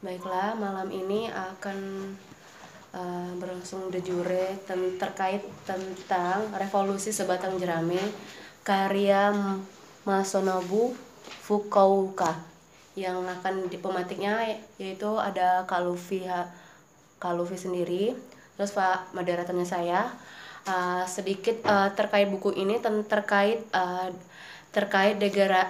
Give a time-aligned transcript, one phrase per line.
[0.00, 1.76] Baiklah, malam ini akan
[2.96, 8.00] uh, berlangsung de jure ten terkait tentang revolusi sebatang jerami
[8.64, 9.28] karya
[10.08, 10.96] Masonobu
[11.44, 12.32] Fukuoka
[12.96, 14.40] yang akan di pematiknya
[14.80, 16.24] yaitu ada Kalufi
[17.20, 18.16] Kalufi sendiri.
[18.56, 20.08] Terus Pak moderatornya saya
[20.64, 24.08] uh, sedikit uh, terkait buku ini terkait uh,
[24.72, 25.68] terkait negara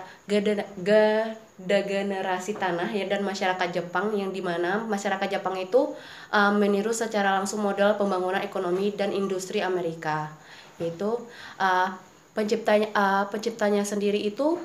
[1.61, 5.93] degenerasi tanah ya dan masyarakat Jepang yang di mana masyarakat Jepang itu
[6.33, 10.33] uh, meniru secara langsung model pembangunan ekonomi dan industri Amerika.
[10.81, 11.21] Yaitu
[11.61, 11.89] uh,
[12.33, 14.57] penciptanya uh, penciptanya sendiri itu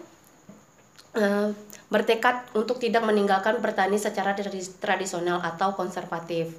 [1.20, 1.52] uh,
[1.92, 4.32] bertekad untuk tidak meninggalkan pertanian secara
[4.80, 6.56] tradisional atau konservatif.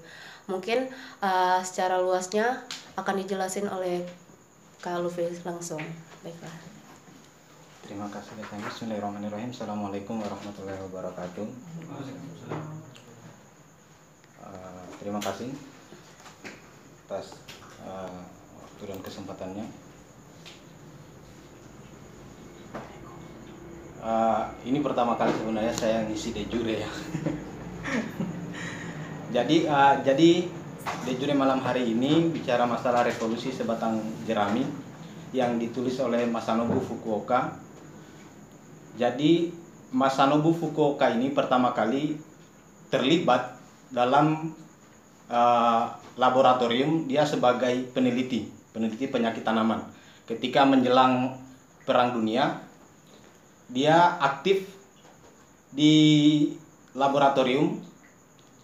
[0.46, 0.92] Mungkin
[1.24, 2.60] uh, secara luasnya
[2.94, 4.04] akan dijelasin oleh
[4.84, 5.00] Kak
[5.42, 5.82] langsung.
[6.22, 6.75] Baiklah
[7.86, 8.58] Terima kasih datang.
[8.66, 9.54] Bismillahirrahmanirrahim.
[9.54, 11.46] Assalamualaikum warahmatullahi wabarakatuh.
[14.42, 15.54] Uh, terima kasih
[17.06, 17.38] atas
[17.86, 18.26] uh,
[18.58, 19.70] waktu dan kesempatannya.
[24.02, 26.90] Uh, ini pertama kali sebenarnya saya ngisi de jure ya.
[29.38, 30.30] jadi uh, jadi
[31.06, 34.66] de jure malam hari ini bicara masalah revolusi sebatang jerami
[35.30, 37.65] yang ditulis oleh Masanobu Fukuoka
[38.96, 39.52] jadi
[39.92, 42.18] Masanobu Fukuoka ini pertama kali
[42.90, 43.54] terlibat
[43.92, 44.56] dalam
[45.30, 45.84] uh,
[46.18, 49.84] laboratorium dia sebagai peneliti, peneliti penyakit tanaman.
[50.26, 51.38] Ketika menjelang
[51.86, 52.58] Perang Dunia,
[53.70, 54.66] dia aktif
[55.70, 55.94] di
[56.98, 57.78] laboratorium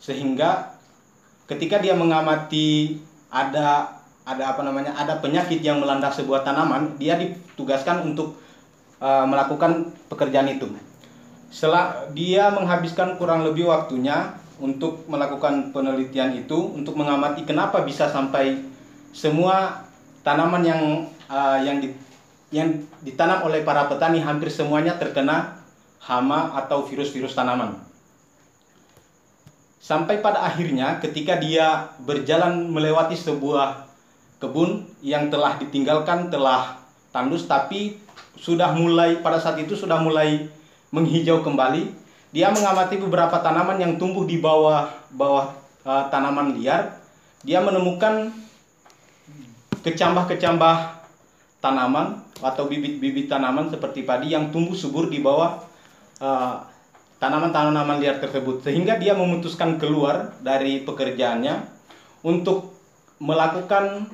[0.03, 0.75] sehingga
[1.47, 2.99] ketika dia mengamati
[3.31, 3.95] ada
[4.27, 8.42] ada apa namanya ada penyakit yang melanda sebuah tanaman, dia ditugaskan untuk
[9.03, 10.71] uh, melakukan pekerjaan itu.
[11.51, 18.63] Setelah dia menghabiskan kurang lebih waktunya untuk melakukan penelitian itu untuk mengamati kenapa bisa sampai
[19.11, 19.85] semua
[20.23, 20.81] tanaman yang
[21.27, 21.93] uh, yang di,
[22.55, 25.61] yang ditanam oleh para petani hampir semuanya terkena
[25.99, 27.75] hama atau virus-virus tanaman.
[29.83, 33.91] Sampai pada akhirnya ketika dia berjalan melewati sebuah
[34.39, 36.79] kebun yang telah ditinggalkan telah
[37.11, 37.99] tandus tapi
[38.43, 40.51] sudah mulai pada saat itu sudah mulai
[40.91, 41.95] menghijau kembali.
[42.35, 45.55] Dia mengamati beberapa tanaman yang tumbuh di bawah bawah
[45.87, 46.99] uh, tanaman liar.
[47.47, 48.35] Dia menemukan
[49.87, 50.77] kecambah-kecambah
[51.63, 55.63] tanaman atau bibit-bibit tanaman seperti padi yang tumbuh subur di bawah
[56.19, 56.67] uh,
[57.23, 61.63] tanaman-tanaman liar tersebut sehingga dia memutuskan keluar dari pekerjaannya
[62.27, 62.75] untuk
[63.23, 64.11] melakukan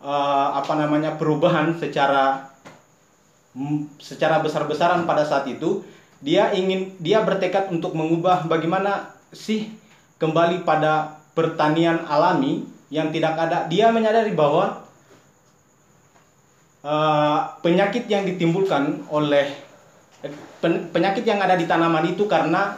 [0.00, 2.48] uh, apa namanya perubahan secara
[3.98, 5.82] secara besar-besaran pada saat itu
[6.18, 9.70] dia ingin dia bertekad untuk mengubah bagaimana sih
[10.18, 13.70] kembali pada pertanian alami yang tidak ada.
[13.70, 14.82] Dia menyadari bahwa
[16.82, 19.46] uh, penyakit yang ditimbulkan oleh
[20.90, 22.74] penyakit yang ada di tanaman itu karena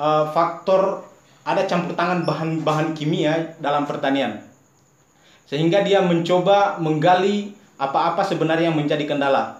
[0.00, 1.04] uh, faktor
[1.44, 4.40] ada campur tangan bahan-bahan kimia dalam pertanian.
[5.44, 9.59] Sehingga dia mencoba menggali apa-apa sebenarnya yang menjadi kendala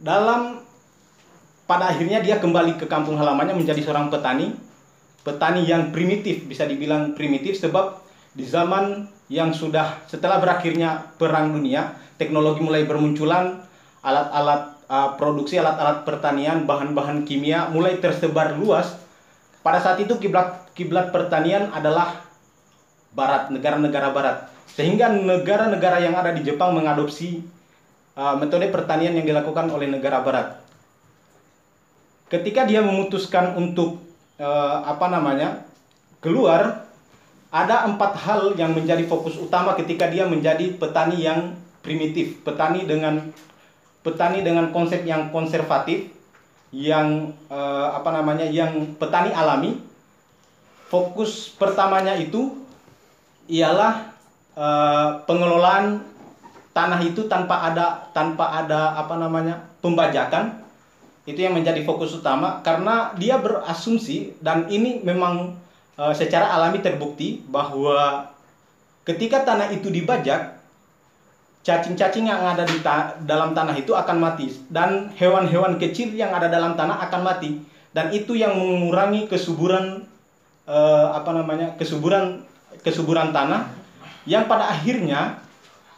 [0.00, 0.64] dalam
[1.68, 4.56] pada akhirnya dia kembali ke kampung halamannya menjadi seorang petani.
[5.20, 8.00] Petani yang primitif bisa dibilang primitif sebab
[8.32, 13.62] di zaman yang sudah setelah berakhirnya perang dunia teknologi mulai bermunculan
[14.00, 18.96] alat-alat uh, produksi alat-alat pertanian bahan-bahan kimia mulai tersebar luas.
[19.60, 22.24] Pada saat itu kiblat kiblat pertanian adalah
[23.12, 24.36] barat negara-negara barat.
[24.72, 27.44] Sehingga negara-negara yang ada di Jepang mengadopsi
[28.20, 30.60] uh, metode pertanian yang dilakukan oleh negara barat.
[32.28, 34.04] Ketika dia memutuskan untuk
[34.36, 35.64] uh, apa namanya
[36.20, 36.84] keluar,
[37.50, 43.32] ada empat hal yang menjadi fokus utama ketika dia menjadi petani yang primitif, petani dengan
[44.04, 46.12] petani dengan konsep yang konservatif,
[46.70, 49.80] yang uh, apa namanya, yang petani alami.
[50.90, 52.66] Fokus pertamanya itu
[53.46, 54.10] ialah
[55.30, 56.09] pengelolaan
[56.70, 60.62] tanah itu tanpa ada tanpa ada apa namanya pembajakan
[61.28, 62.62] itu yang menjadi fokus utama.
[62.64, 65.58] Karena dia berasumsi dan ini memang
[65.98, 68.30] e, secara alami terbukti bahwa
[69.04, 70.58] ketika tanah itu dibajak
[71.60, 74.48] cacing-cacing yang ada di ta dalam tanah itu akan mati.
[74.70, 77.50] Dan hewan-hewan kecil yang ada dalam tanah akan mati.
[77.90, 80.06] Dan itu yang mengurangi kesuburan
[80.64, 80.78] e,
[81.10, 82.46] apa namanya kesuburan
[82.80, 83.70] kesuburan tanah.
[84.28, 85.40] Yang pada akhirnya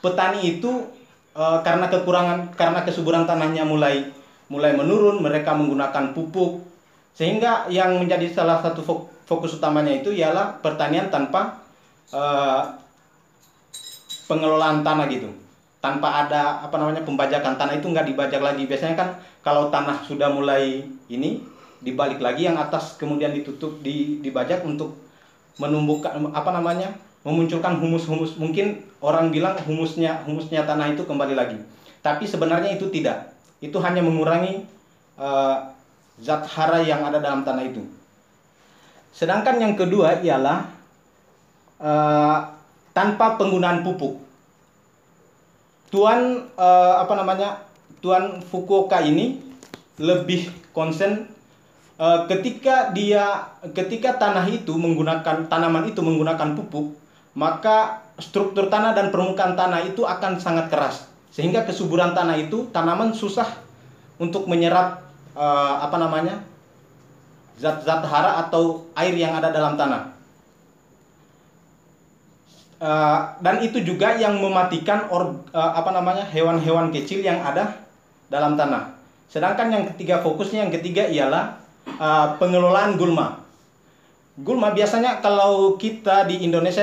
[0.03, 0.91] petani itu
[1.33, 4.11] e, karena kekurangan karena kesuburan tanahnya mulai
[4.53, 6.61] mulai menurun, mereka menggunakan pupuk.
[7.17, 8.85] Sehingga yang menjadi salah satu
[9.25, 11.65] fokus utamanya itu ialah pertanian tanpa
[12.13, 12.77] uh,
[14.29, 15.33] pengelolaan tanah gitu.
[15.81, 18.65] Tanpa ada apa namanya pembajakan tanah itu nggak dibajak lagi.
[18.69, 19.09] Biasanya kan
[19.41, 21.45] kalau tanah sudah mulai ini
[21.83, 24.95] dibalik lagi yang atas kemudian ditutup di dibajak untuk
[25.61, 28.39] menumbuhkan apa namanya memunculkan humus-humus.
[28.39, 31.59] Mungkin orang bilang humusnya humusnya tanah itu kembali lagi.
[32.03, 33.31] Tapi sebenarnya itu tidak.
[33.63, 34.67] Itu hanya mengurangi
[35.19, 35.71] uh,
[36.19, 37.83] zat hara yang ada dalam tanah itu.
[39.15, 40.67] Sedangkan yang kedua ialah
[41.79, 42.39] uh,
[42.91, 44.19] tanpa penggunaan pupuk.
[45.95, 47.63] Tuan uh, apa namanya
[48.03, 49.39] Tuan Fukuoka ini
[50.01, 51.31] lebih konsen
[52.03, 56.99] ketika dia ketika tanah itu menggunakan tanaman itu menggunakan pupuk
[57.33, 63.17] maka struktur tanah dan permukaan tanah itu akan sangat keras sehingga kesuburan tanah itu tanaman
[63.17, 63.49] susah
[64.21, 65.01] untuk menyerap
[65.33, 66.45] uh, apa namanya
[67.57, 70.13] zat-zat hara atau air yang ada dalam tanah
[72.83, 77.79] Uh, dan itu juga yang mematikan or, uh, apa namanya hewan-hewan kecil yang ada
[78.27, 78.99] dalam tanah.
[79.31, 81.63] Sedangkan yang ketiga fokusnya yang ketiga ialah
[82.43, 83.39] pengelolaan gulma.
[84.35, 86.83] Gulma biasanya kalau kita di Indonesia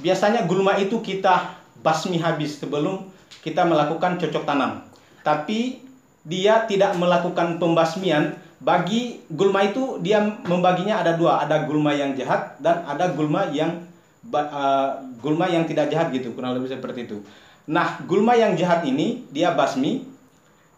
[0.00, 3.10] biasanya gulma itu kita basmi habis sebelum
[3.42, 4.86] kita melakukan cocok tanam.
[5.26, 5.82] Tapi
[6.22, 12.54] dia tidak melakukan pembasmian bagi gulma itu dia membaginya ada dua, ada gulma yang jahat
[12.62, 13.82] dan ada gulma yang
[14.30, 17.18] uh, gulma yang tidak jahat gitu kurang lebih seperti itu.
[17.66, 20.06] Nah gulma yang jahat ini dia basmi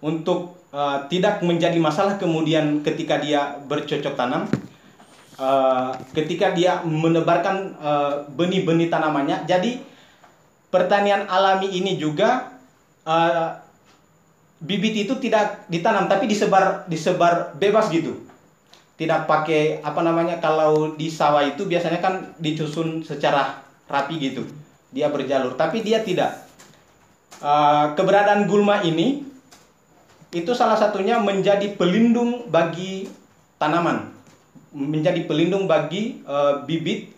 [0.01, 4.49] untuk uh, tidak menjadi masalah kemudian ketika dia bercocok tanam.
[5.35, 7.75] Uh, ketika dia menebarkan
[8.39, 9.83] benih-benih uh, tanamannya, jadi
[10.71, 12.55] pertanian alami ini juga
[13.03, 13.59] uh,
[14.63, 18.15] bibit itu tidak ditanam tapi disebar disebar bebas gitu.
[18.95, 23.59] Tidak pakai apa namanya kalau di sawah itu biasanya kan disusun secara
[23.91, 24.47] rapi gitu.
[24.95, 26.47] Dia berjalur tapi dia tidak.
[27.43, 29.27] Uh, keberadaan gulma ini
[30.31, 33.11] itu salah satunya menjadi pelindung bagi
[33.59, 34.14] tanaman
[34.75, 37.15] menjadi pelindung bagi uh, bibit.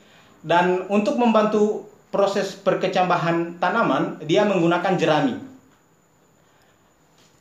[0.47, 5.35] Dan untuk membantu proses perkecambahan tanaman dia menggunakan jerami.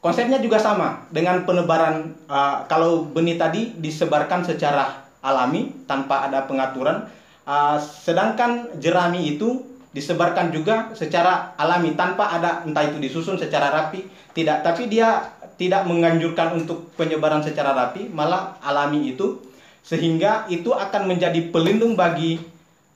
[0.02, 7.10] Konsepnya juga sama dengan penebaran uh, kalau benih tadi disebarkan secara alami tanpa ada pengaturan,
[7.50, 9.66] uh, sedangkan jerami itu
[9.96, 14.06] disebarkan juga secara alami tanpa ada entah itu disusun secara rapi,
[14.38, 15.26] tidak, tapi dia
[15.58, 19.40] tidak menganjurkan untuk penyebaran secara rapi, malah alami itu
[19.86, 22.42] sehingga itu akan menjadi pelindung bagi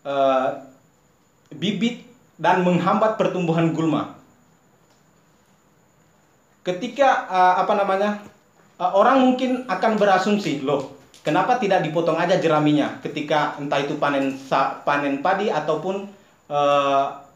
[0.02, 0.66] uh,
[1.54, 2.02] bibit
[2.42, 4.18] dan menghambat pertumbuhan gulma.
[6.66, 8.26] Ketika uh, apa namanya
[8.82, 12.98] uh, orang mungkin akan berasumsi loh kenapa tidak dipotong aja jeraminya?
[13.06, 14.34] Ketika entah itu panen
[14.82, 16.18] panen padi ataupun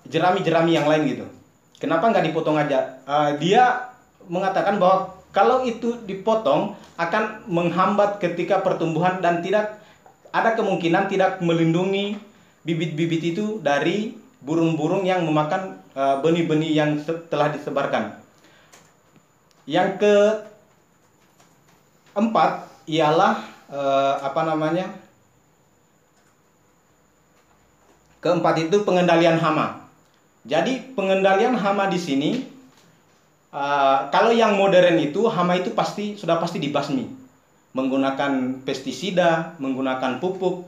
[0.10, 1.26] jerami-jerami yang lain gitu.
[1.78, 2.98] Kenapa nggak dipotong aja?
[3.38, 3.94] Dia
[4.26, 9.82] mengatakan bahwa kalau itu dipotong akan menghambat ketika pertumbuhan dan tidak
[10.30, 12.22] ada kemungkinan tidak melindungi
[12.62, 14.14] bibit-bibit itu dari
[14.46, 16.90] burung-burung yang memakan benih-benih uh, yang
[17.34, 18.18] telah disebarkan.
[19.66, 19.90] Yang
[22.14, 23.42] keempat ialah
[23.72, 24.92] eh, apa namanya?
[28.20, 29.88] Keempat itu pengendalian hama.
[30.44, 32.53] Jadi pengendalian hama di sini
[33.54, 37.22] eh, kalau yang modern itu hama itu pasti sudah pasti dibasmi
[37.74, 40.66] menggunakan pestisida, menggunakan pupuk.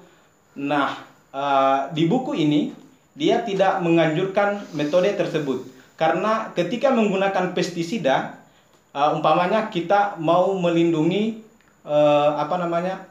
[0.58, 0.94] Nah,
[1.34, 2.74] eh, di buku ini
[3.18, 8.36] dia tidak menganjurkan metode tersebut karena ketika menggunakan pestisida
[8.96, 11.44] uh, umpamanya kita mau melindungi
[11.84, 13.08] uh, apa namanya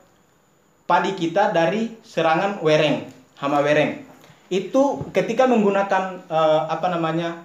[0.89, 3.09] padi kita dari serangan wereng,
[3.41, 4.05] hama wereng.
[4.49, 7.41] Itu ketika menggunakan uh, apa namanya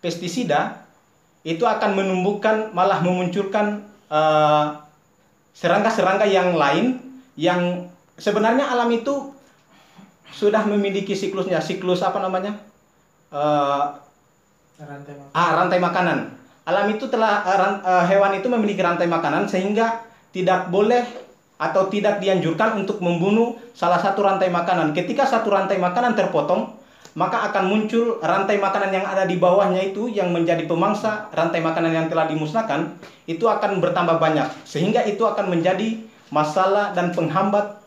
[0.00, 0.83] pestisida
[1.44, 3.84] itu akan menumbuhkan malah memunculkan
[5.52, 6.98] serangga-serangga uh, yang lain
[7.36, 9.32] yang sebenarnya alam itu
[10.32, 12.58] sudah memiliki siklusnya, siklus apa namanya?
[13.30, 13.94] Uh,
[14.80, 15.36] rantai makanan.
[15.36, 16.18] Ah, rantai makanan
[16.64, 17.44] alam itu telah
[17.84, 20.00] uh, hewan itu memiliki rantai makanan sehingga
[20.32, 21.04] tidak boleh
[21.60, 24.96] atau tidak dianjurkan untuk membunuh salah satu rantai makanan.
[24.96, 26.72] Ketika satu rantai makanan terpotong,
[27.14, 31.94] maka akan muncul rantai makanan yang ada di bawahnya itu yang menjadi pemangsa rantai makanan
[31.94, 32.98] yang telah dimusnahkan
[33.30, 36.02] itu akan bertambah banyak sehingga itu akan menjadi
[36.34, 37.78] masalah dan penghambat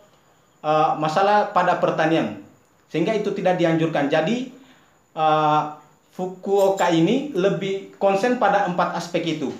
[0.63, 2.39] uh, masalah pada pertanian
[2.87, 4.07] sehingga itu tidak dianjurkan.
[4.07, 4.51] Jadi
[5.15, 5.75] uh,
[6.17, 9.53] Fukuoka ini lebih konsen pada empat aspek itu.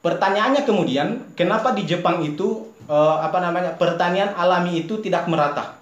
[0.00, 5.77] Pertanyaannya kemudian, kenapa di Jepang itu uh, apa namanya pertanian alami itu tidak merata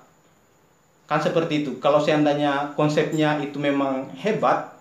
[1.07, 1.71] kan seperti itu.
[1.79, 4.77] Kalau seandainya konsepnya itu memang hebat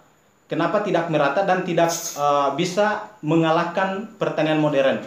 [0.50, 5.02] kenapa tidak merata dan tidak uh, bisa mengalahkan pertanian modern?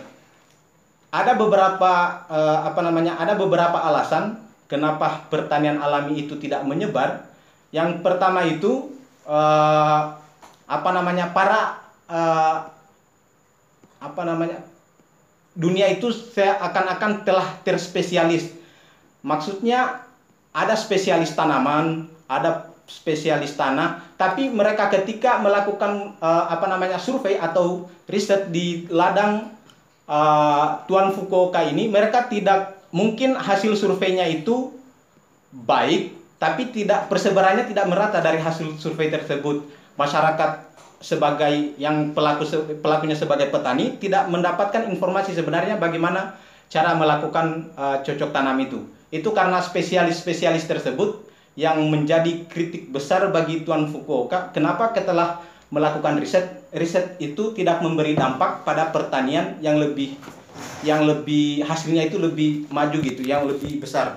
[1.09, 7.27] Ada beberapa uh, apa namanya ada beberapa alasan kenapa pertanian alami itu tidak menyebar.
[7.73, 8.93] Yang pertama itu
[9.25, 10.17] uh,
[10.69, 12.69] apa namanya para uh,
[13.99, 14.63] apa namanya
[15.59, 18.55] dunia itu saya akan-akan telah terspesialis.
[19.25, 20.08] Maksudnya
[20.59, 27.87] ada spesialis tanaman, ada spesialis tanah, tapi mereka ketika melakukan uh, apa namanya survei atau
[28.11, 29.55] riset di ladang
[30.11, 34.75] uh, Tuan Fukuoka ini, mereka tidak mungkin hasil surveinya itu
[35.55, 39.63] baik, tapi tidak persebarannya tidak merata dari hasil survei tersebut.
[39.95, 40.67] Masyarakat
[40.99, 42.43] sebagai yang pelaku
[42.83, 46.35] pelakunya sebagai petani tidak mendapatkan informasi sebenarnya bagaimana
[46.67, 48.98] cara melakukan uh, cocok tanam itu.
[49.09, 51.25] Itu karena spesialis-spesialis tersebut
[51.59, 54.55] yang menjadi kritik besar bagi Tuan Fukuoka.
[54.55, 55.43] Kenapa setelah
[55.75, 60.17] melakukan riset, riset itu tidak memberi dampak pada pertanian yang lebih
[60.87, 64.15] yang lebih hasilnya itu lebih maju gitu, yang lebih besar.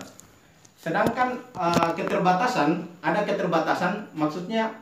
[0.77, 4.73] Sedangkan uh, keterbatasan, ada keterbatasan, maksudnya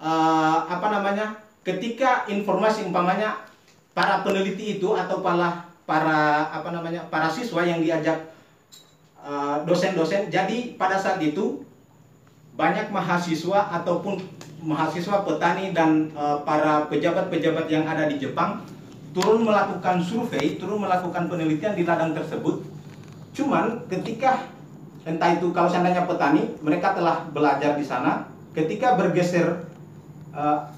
[0.00, 1.40] uh, apa namanya?
[1.66, 3.42] Ketika informasi umpamanya
[3.90, 8.35] para peneliti itu atau para para apa namanya para siswa yang diajak
[9.26, 10.30] Eh, dosen-dosen.
[10.30, 11.66] Jadi pada saat itu
[12.54, 14.22] banyak mahasiswa ataupun
[14.62, 18.62] mahasiswa petani dan uh, para pejabat-pejabat yang ada di Jepang
[19.10, 22.64] turun melakukan survei, turun melakukan penelitian di ladang tersebut.
[23.34, 24.46] Cuman ketika
[25.02, 29.66] entah itu kalau seandainya petani, mereka telah belajar di sana, ketika bergeser
[30.30, 30.70] uh,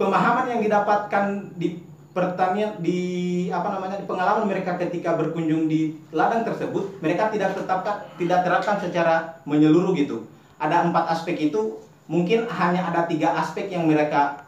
[0.00, 6.98] pemahaman yang didapatkan di pertanian di apa namanya pengalaman mereka ketika berkunjung di ladang tersebut
[6.98, 10.26] mereka tidak tetapkan tidak terapkan secara menyeluruh gitu.
[10.58, 11.78] Ada empat aspek itu
[12.10, 14.42] mungkin hanya ada tiga aspek yang mereka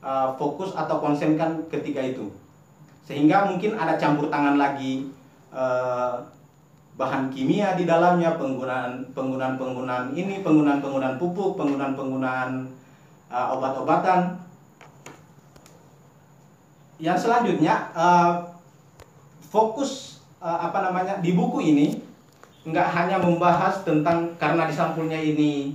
[0.00, 2.30] uh, fokus atau konsenkan ketika itu.
[3.02, 5.10] Sehingga mungkin ada campur tangan lagi
[5.50, 6.22] uh,
[6.94, 12.50] bahan kimia di dalamnya penggunaan penggunaan penggunaan ini penggunaan penggunaan pupuk penggunaan penggunaan
[13.32, 14.36] uh, obat-obatan
[17.00, 18.44] yang selanjutnya uh,
[19.48, 22.04] fokus uh, apa namanya di buku ini
[22.68, 25.74] nggak hanya membahas tentang karena di sampulnya ini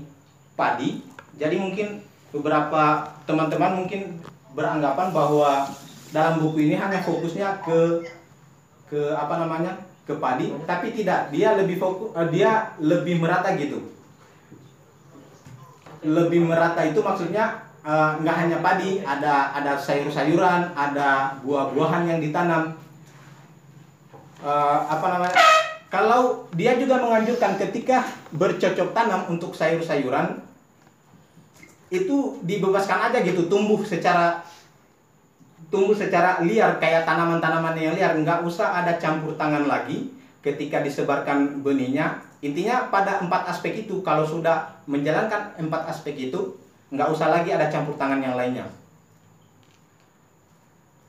[0.54, 1.02] padi.
[1.36, 4.22] Jadi mungkin beberapa teman-teman mungkin
[4.54, 5.66] beranggapan bahwa
[6.14, 8.06] dalam buku ini hanya fokusnya ke
[8.86, 13.82] ke apa namanya ke padi tapi tidak dia lebih fokus uh, dia lebih merata gitu.
[16.06, 22.74] Lebih merata itu maksudnya nggak uh, hanya padi, ada ada sayur-sayuran, ada buah-buahan yang ditanam.
[24.42, 25.38] Uh, apa namanya?
[25.94, 30.42] Kalau dia juga menganjurkan ketika bercocok tanam untuk sayur-sayuran
[31.94, 34.42] itu dibebaskan aja gitu, tumbuh secara
[35.70, 40.10] tumbuh secara liar kayak tanaman-tanaman yang liar, nggak usah ada campur tangan lagi
[40.42, 42.18] ketika disebarkan benihnya.
[42.42, 46.65] Intinya pada empat aspek itu kalau sudah menjalankan empat aspek itu
[46.96, 48.66] nggak usah lagi ada campur tangan yang lainnya.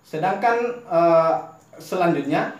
[0.06, 1.34] Sedangkan uh,
[1.78, 2.54] selanjutnya,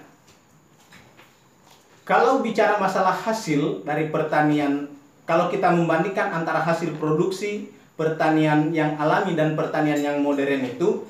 [2.07, 4.91] kalau bicara masalah hasil dari pertanian,
[5.27, 11.07] kalau kita membandingkan antara hasil produksi pertanian yang alami dan pertanian yang modern itu,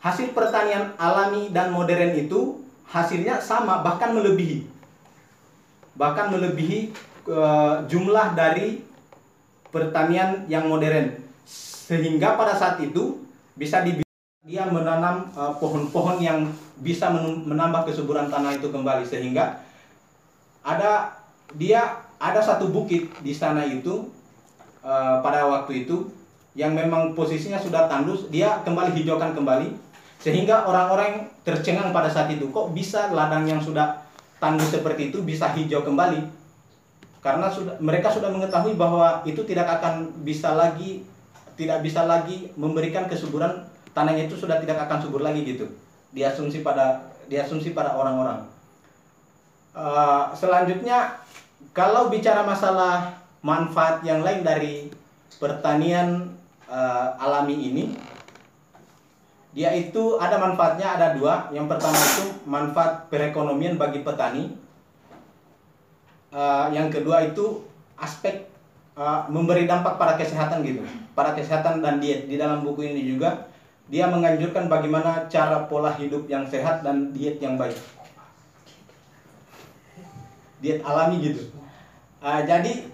[0.00, 4.64] hasil pertanian alami dan modern itu hasilnya sama bahkan melebihi,
[5.96, 6.92] bahkan melebihi
[7.28, 8.89] uh, jumlah dari
[9.70, 11.18] pertanian yang modern.
[11.90, 13.22] Sehingga pada saat itu
[13.58, 14.02] bisa di
[14.46, 16.48] dia menanam eh, pohon-pohon uh, yang
[16.80, 17.12] bisa
[17.46, 19.06] menambah kesuburan tanah itu kembali.
[19.06, 19.62] Sehingga
[20.62, 21.16] ada
[21.54, 24.10] dia ada satu bukit di sana itu
[24.84, 26.12] uh, pada waktu itu
[26.58, 29.74] yang memang posisinya sudah tandus dia kembali hijaukan kembali.
[30.20, 34.04] Sehingga orang-orang tercengang pada saat itu kok bisa ladang yang sudah
[34.40, 36.39] tandus seperti itu bisa hijau kembali
[37.20, 41.04] karena sudah mereka sudah mengetahui bahwa itu tidak akan bisa lagi
[41.60, 45.68] tidak bisa lagi memberikan kesuburan tanahnya itu sudah tidak akan subur lagi gitu.
[46.16, 48.48] Diasumsi pada diasumsi pada orang-orang.
[49.76, 51.20] Uh, selanjutnya
[51.76, 54.88] kalau bicara masalah manfaat yang lain dari
[55.36, 56.32] pertanian
[56.66, 57.84] uh, alami ini
[59.50, 61.50] dia itu ada manfaatnya ada dua.
[61.52, 64.54] Yang pertama itu manfaat perekonomian bagi petani
[66.34, 67.62] uh, yang kedua itu
[67.98, 68.48] aspek
[68.96, 70.82] uh, memberi dampak pada kesehatan gitu.
[71.14, 72.26] Pada kesehatan dan diet.
[72.26, 73.50] Di dalam buku ini juga
[73.90, 77.76] dia menganjurkan bagaimana cara pola hidup yang sehat dan diet yang baik.
[80.62, 81.50] Diet alami gitu.
[82.20, 82.86] Uh, jadi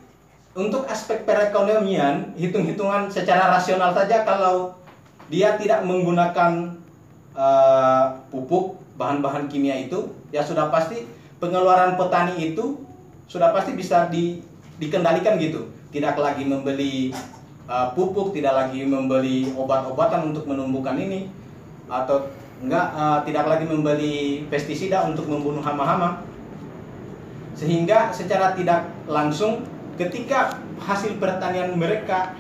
[0.56, 4.72] untuk aspek perekonomian, hitung-hitungan secara rasional saja kalau
[5.28, 6.72] dia tidak menggunakan
[7.36, 11.04] uh, pupuk bahan-bahan kimia itu, ya sudah pasti
[11.36, 12.85] pengeluaran petani itu
[13.26, 14.42] sudah pasti bisa di,
[14.78, 15.71] dikendalikan gitu.
[15.90, 17.11] Tidak lagi membeli
[17.71, 21.30] uh, pupuk, tidak lagi membeli obat-obatan untuk menumbuhkan ini
[21.87, 22.26] atau
[22.62, 26.25] enggak uh, tidak lagi membeli pestisida untuk membunuh hama-hama
[27.56, 29.64] sehingga secara tidak langsung
[29.97, 32.37] ketika hasil pertanian mereka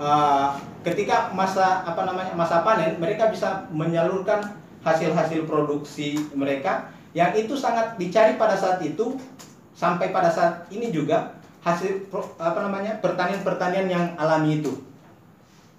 [0.00, 7.56] uh, ketika masa apa namanya masa panen mereka bisa menyalurkan hasil-hasil produksi mereka yang itu
[7.56, 9.16] sangat dicari pada saat itu
[9.74, 11.34] sampai pada saat ini juga
[11.66, 14.72] hasil apa namanya pertanian-pertanian yang alami itu.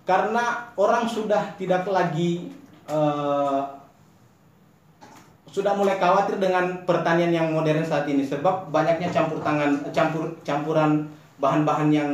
[0.05, 2.53] Karena orang sudah tidak lagi
[2.85, 3.65] uh,
[5.49, 8.21] sudah mulai khawatir dengan pertanian yang modern saat ini.
[8.21, 11.09] Sebab banyaknya campur tangan campur campuran
[11.39, 12.11] bahan-bahan yang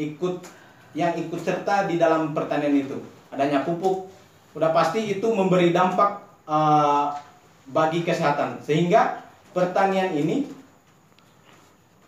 [0.00, 0.40] ikut
[0.96, 2.96] yang ikut serta di dalam pertanian itu.
[3.30, 4.08] Adanya pupuk
[4.56, 6.18] sudah pasti itu memberi dampak
[6.48, 7.12] uh,
[7.70, 8.58] bagi kesehatan.
[8.64, 9.22] Sehingga
[9.54, 10.57] pertanian ini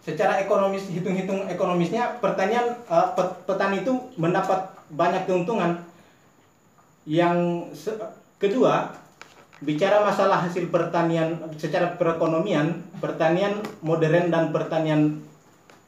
[0.00, 3.12] secara ekonomis hitung-hitung ekonomisnya pertanian uh,
[3.44, 5.84] petani itu mendapat banyak keuntungan
[7.04, 7.68] yang
[8.40, 8.96] kedua
[9.60, 15.20] bicara masalah hasil pertanian secara perekonomian, pertanian modern dan pertanian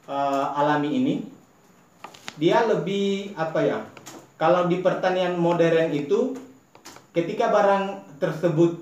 [0.05, 1.15] uh, alami ini
[2.37, 3.79] dia lebih apa ya?
[4.37, 6.37] Kalau di pertanian modern itu
[7.17, 8.77] ketika barang tersebut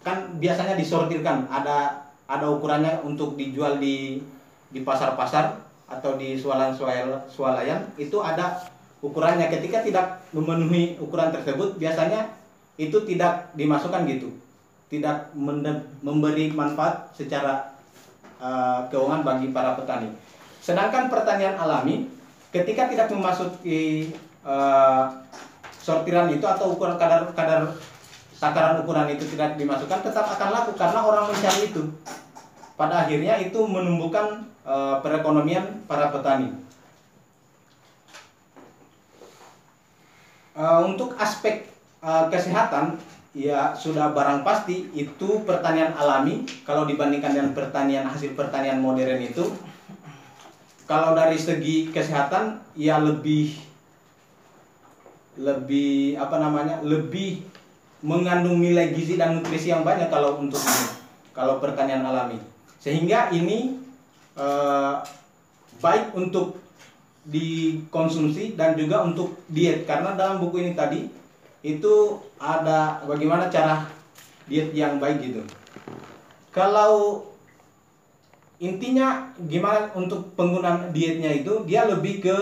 [0.00, 4.22] kan biasanya disortirkan, ada ada ukurannya untuk dijual di
[4.70, 8.66] di pasar-pasar atau di swalayan itu ada
[9.00, 9.46] ukurannya.
[9.46, 12.34] Ketika tidak memenuhi ukuran tersebut biasanya
[12.76, 14.34] itu tidak dimasukkan gitu.
[14.86, 15.34] Tidak
[16.02, 17.74] memberi manfaat secara
[18.38, 20.14] uh, keuangan bagi para petani.
[20.62, 22.10] Sedangkan pertanian alami
[22.50, 24.10] ketika tidak memasuki
[24.46, 25.10] uh,
[25.82, 27.70] sortiran itu atau ukuran kadar kadar
[28.36, 31.82] takaran ukuran itu tidak dimasukkan tetap akan laku karena orang mencari itu.
[32.76, 36.50] Pada akhirnya itu menumbuhkan uh, perekonomian para petani.
[40.56, 41.68] Uh, untuk aspek
[42.02, 42.98] uh, kesehatan
[43.36, 46.42] ya sudah barang pasti itu pertanian alami.
[46.66, 49.54] Kalau dibandingkan dengan pertanian hasil pertanian modern itu
[50.88, 53.52] kalau dari segi kesehatan ya lebih
[55.36, 57.44] lebih apa namanya lebih
[58.00, 60.88] mengandung nilai gizi dan nutrisi yang banyak kalau untuk ini
[61.36, 62.40] kalau pertanian alami.
[62.80, 63.85] Sehingga ini
[64.36, 65.02] uh,
[65.80, 66.60] baik untuk
[67.26, 71.10] dikonsumsi dan juga untuk diet karena dalam buku ini tadi
[71.66, 73.90] itu ada bagaimana cara
[74.46, 75.42] diet yang baik gitu.
[76.54, 77.26] Kalau
[78.62, 82.38] intinya gimana untuk penggunaan dietnya itu dia lebih ke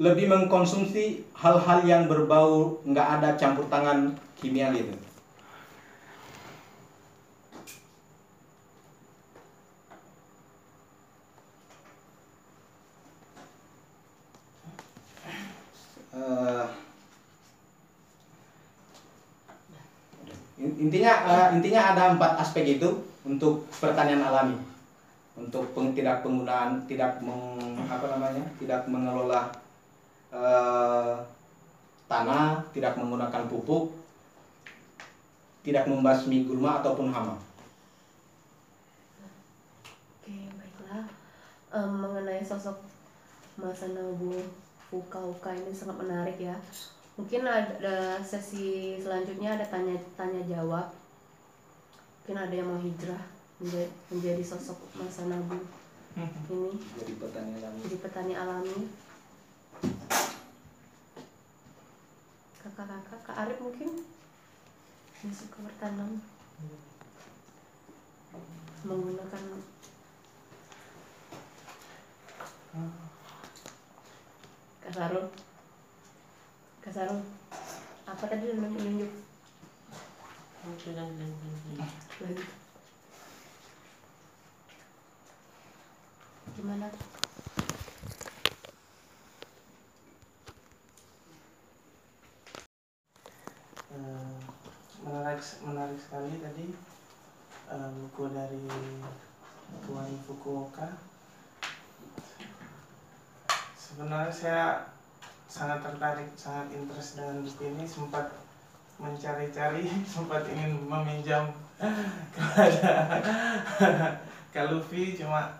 [0.00, 4.94] lebih mengkonsumsi hal-hal yang berbau nggak ada campur tangan kimia gitu.
[16.20, 16.68] Uh,
[20.60, 22.88] intinya uh, intinya ada empat aspek itu
[23.24, 24.60] untuk pertanian alami.
[25.40, 29.48] Untuk peng, tidak penggunaan tidak meng, apa namanya tidak mengelola
[30.28, 31.16] uh,
[32.04, 33.96] tanah tidak menggunakan pupuk
[35.64, 37.36] tidak membasmi gulma ataupun hama.
[40.20, 41.08] Oke baiklah.
[41.72, 42.84] Um, mengenai sosok
[43.56, 44.34] Masanabu
[44.90, 46.58] Fuka ini sangat menarik ya.
[47.14, 50.90] Mungkin ada sesi selanjutnya ada tanya tanya jawab.
[52.20, 53.22] Mungkin ada yang mau hijrah
[53.62, 55.62] menjadi, menjadi sosok masa nabi
[56.18, 56.74] ini.
[56.98, 57.78] Jadi petani alami.
[57.86, 58.78] Jadi petani alami.
[62.60, 64.02] Kakak-kakak kak Arif mungkin?
[65.22, 66.18] Yang suka bertanam.
[68.82, 69.44] Menggunakan
[74.80, 75.28] Kak Sarul
[76.80, 76.96] Kak
[78.08, 79.12] apa tadi menunjuk?
[82.24, 82.44] Lagi.
[86.56, 86.88] Gimana?
[93.92, 94.40] Uh,
[95.04, 96.64] menarik menarik sekali tadi
[97.68, 98.64] uh, buku dari
[99.84, 101.09] Tuan Fukuoka.
[103.90, 104.86] Sebenarnya saya
[105.50, 107.82] sangat tertarik sangat interest dengan buku ini.
[107.82, 108.30] Sempat
[109.02, 109.82] mencari-cari
[110.14, 111.50] sempat ingin meminjam
[112.34, 113.18] kepada
[114.54, 115.58] Kalufi cuma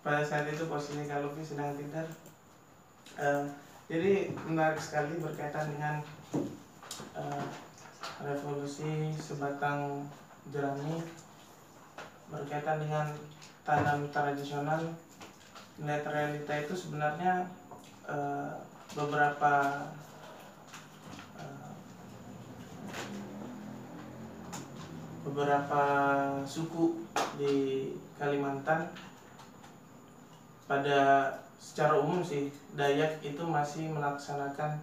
[0.00, 2.08] pada saat itu posisi Kalufi sedang tidur.
[3.20, 3.44] Eh,
[3.92, 6.00] jadi menarik sekali berkaitan dengan
[7.12, 7.44] eh,
[8.24, 10.08] revolusi sebatang
[10.48, 11.04] jerami.
[12.32, 13.12] Berkaitan dengan
[13.68, 14.80] tanam tradisional
[15.78, 17.46] net realita itu sebenarnya
[18.10, 18.52] eh,
[18.98, 19.86] beberapa
[21.38, 21.70] eh,
[25.22, 25.82] beberapa
[26.42, 27.06] suku
[27.38, 27.54] di
[28.18, 28.90] Kalimantan
[30.66, 34.78] pada secara umum sih Dayak itu masih melaksanakan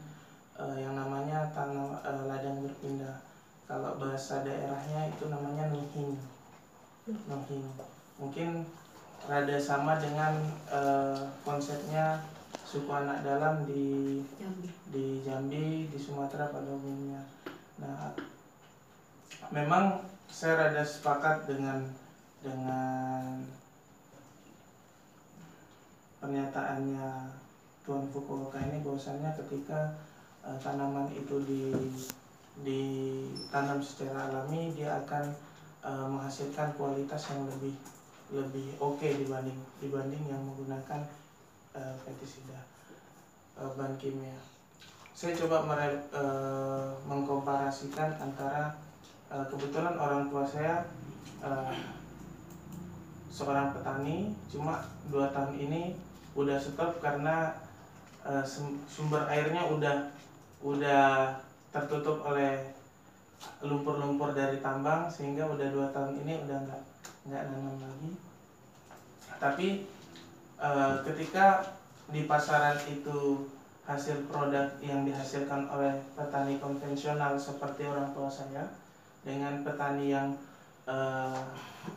[0.59, 3.23] eh, yang namanya tanam eh, ladang berpindah.
[3.67, 6.15] Kalau bahasa daerahnya itu namanya nuhing.
[7.07, 7.63] Nuhing.
[8.19, 8.67] Mungkin
[9.25, 10.37] rada sama dengan
[10.69, 12.21] eh, konsepnya
[12.67, 14.69] suku anak dalam di Jambi.
[14.93, 17.23] di Jambi, di Sumatera pada umumnya.
[17.81, 18.13] Nah,
[19.49, 21.87] memang saya rada sepakat dengan
[22.43, 23.41] dengan
[26.21, 27.31] pernyataannya
[27.87, 29.95] Tuan Fukuoka ini bahwasannya ketika
[30.43, 31.71] eh, tanaman itu di
[32.57, 35.25] ditanam secara alami dia akan
[35.85, 37.77] eh, menghasilkan kualitas yang lebih
[38.27, 41.07] lebih oke dibanding dibanding yang menggunakan
[41.71, 42.59] eh, pestisida
[43.55, 44.35] eh, bahan kimia.
[45.17, 48.75] Saya coba mere- eh, mengkomparasikan antara
[49.31, 50.83] eh, kebetulan orang tua saya
[51.39, 51.75] eh,
[53.31, 54.81] seorang petani, cuma
[55.13, 55.93] dua tahun ini
[56.33, 57.53] udah stop karena
[58.43, 60.09] sum- sumber airnya udah
[60.61, 61.31] udah
[61.71, 62.73] tertutup oleh
[63.61, 66.83] lumpur-lumpur dari tambang sehingga udah dua tahun ini udah nggak
[67.27, 68.11] nggak nanam lagi.
[69.37, 69.67] Tapi
[70.57, 71.75] eh, ketika
[72.07, 73.51] di pasaran itu
[73.87, 78.67] hasil produk yang dihasilkan oleh petani konvensional seperti orang tua saya
[79.23, 80.35] dengan petani yang
[80.87, 81.39] eh,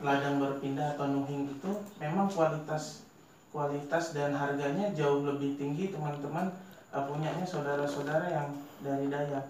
[0.03, 3.07] ladang berpindah atau nuhing itu memang kualitas
[3.51, 6.51] kualitas dan harganya jauh lebih tinggi teman-teman
[6.91, 8.49] eh, punyanya saudara-saudara yang
[8.83, 9.47] dari Dayak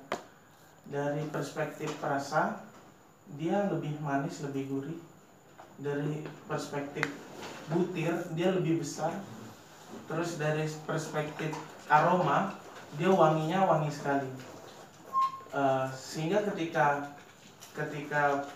[0.89, 2.57] dari perspektif rasa
[3.37, 4.99] dia lebih manis lebih gurih
[5.81, 7.09] dari perspektif
[7.73, 9.13] butir dia lebih besar.
[10.07, 11.55] Terus dari perspektif
[11.91, 12.55] aroma
[12.99, 14.31] dia wanginya wangi sekali.
[15.51, 17.11] Eh, sehingga ketika
[17.75, 18.47] ketika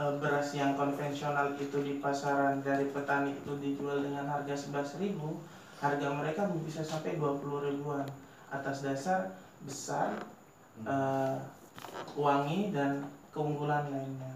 [0.00, 5.18] eh, beras yang konvensional itu di pasaran dari petani itu dijual dengan harga 11.000
[5.82, 8.06] harga mereka bisa sampai 20 ribuan.
[8.52, 9.32] Atas dasar
[9.64, 10.20] besar
[10.84, 11.36] eh,
[12.16, 14.32] wangi dan keunggulan lainnya.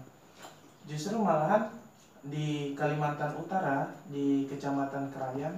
[0.89, 1.69] Justru malahan
[2.27, 5.55] di Kalimantan Utara di Kecamatan Krayan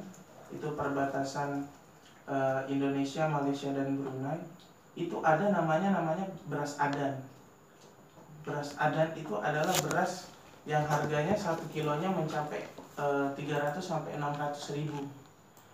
[0.50, 1.66] itu perbatasan
[2.30, 4.40] eh, Indonesia, Malaysia dan Brunei
[4.98, 7.22] itu ada namanya namanya beras adan
[8.44, 10.32] beras adan itu adalah beras
[10.68, 12.66] yang harganya satu kilonya mencapai
[12.98, 15.08] eh, 300 sampai 600 ribu.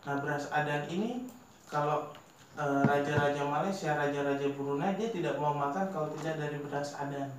[0.06, 1.26] Nah beras adan ini
[1.72, 2.12] kalau
[2.60, 7.30] eh, raja-raja Malaysia, raja-raja Brunei dia tidak mau makan kalau tidak dari beras adan.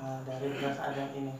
[0.00, 1.32] Nah, dari beras adan ini,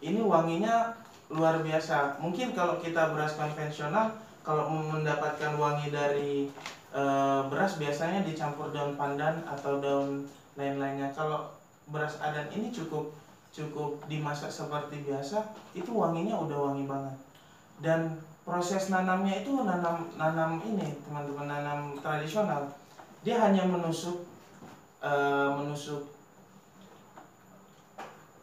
[0.00, 0.96] ini wanginya
[1.30, 2.18] luar biasa.
[2.18, 6.50] Mungkin kalau kita beras konvensional, kalau mendapatkan wangi dari
[6.90, 10.26] eh, beras biasanya dicampur daun pandan atau daun
[10.58, 11.12] lain-lainnya.
[11.14, 11.54] Kalau
[11.90, 13.12] beras adan ini cukup
[13.50, 15.42] cukup dimasak seperti biasa
[15.74, 17.16] itu wanginya udah wangi banget
[17.82, 18.14] dan
[18.46, 22.70] proses nanamnya itu nanam nanam ini teman-teman nanam tradisional
[23.26, 24.22] dia hanya menusuk
[25.02, 26.06] eh, menusuk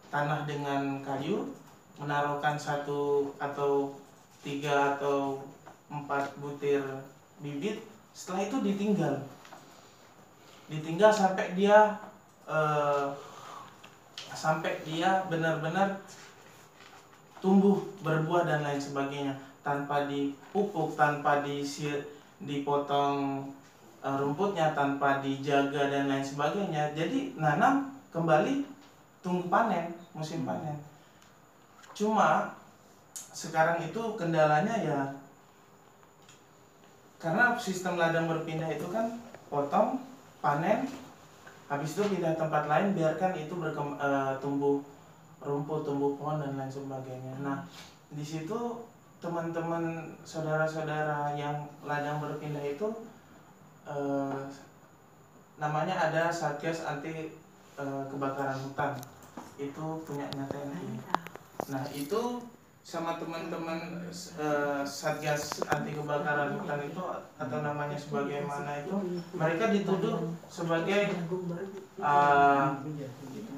[0.07, 1.51] tanah dengan kayu
[1.97, 3.97] menaruhkan satu atau
[4.45, 5.41] tiga atau
[5.89, 6.83] empat butir
[7.41, 9.15] bibit setelah itu ditinggal.
[10.67, 11.97] Ditinggal sampai dia
[12.47, 13.07] eh,
[14.33, 16.01] sampai dia benar-benar
[17.41, 19.35] tumbuh berbuah dan lain sebagainya.
[19.65, 22.05] Tanpa dipupuk tanpa disir
[22.39, 23.49] dipotong
[24.05, 26.93] eh, rumputnya tanpa dijaga dan lain sebagainya.
[26.93, 28.76] Jadi nanam kembali
[29.27, 30.79] tunggu panen musim panen.
[31.91, 32.55] Cuma
[33.35, 34.99] sekarang itu kendalanya ya
[37.19, 39.19] karena sistem ladang berpindah itu kan
[39.51, 39.99] potong
[40.39, 40.87] panen
[41.67, 44.79] habis itu pindah tempat lain biarkan itu berkem, eh, tumbuh
[45.43, 47.35] rumput tumbuh pohon dan lain sebagainya.
[47.43, 47.67] Nah
[48.07, 48.87] di situ
[49.19, 52.87] teman-teman saudara-saudara yang ladang berpindah itu
[53.83, 54.39] eh,
[55.59, 57.35] namanya ada satgas anti
[57.75, 58.95] eh, kebakaran hutan
[59.57, 61.01] itu punya TNI
[61.67, 62.41] nah itu
[62.87, 67.03] sama teman-teman eh, satgas anti kebakaran hutan itu
[67.35, 68.95] atau namanya sebagaimana itu
[69.35, 71.11] mereka dituduh sebagai
[71.99, 72.79] uh,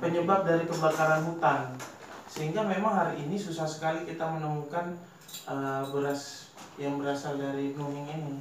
[0.02, 1.78] penyebab dari kebakaran hutan.
[2.26, 4.98] Sehingga memang hari ini susah sekali kita menemukan
[5.46, 6.50] uh, beras
[6.82, 8.36] yang berasal dari Nuning ini.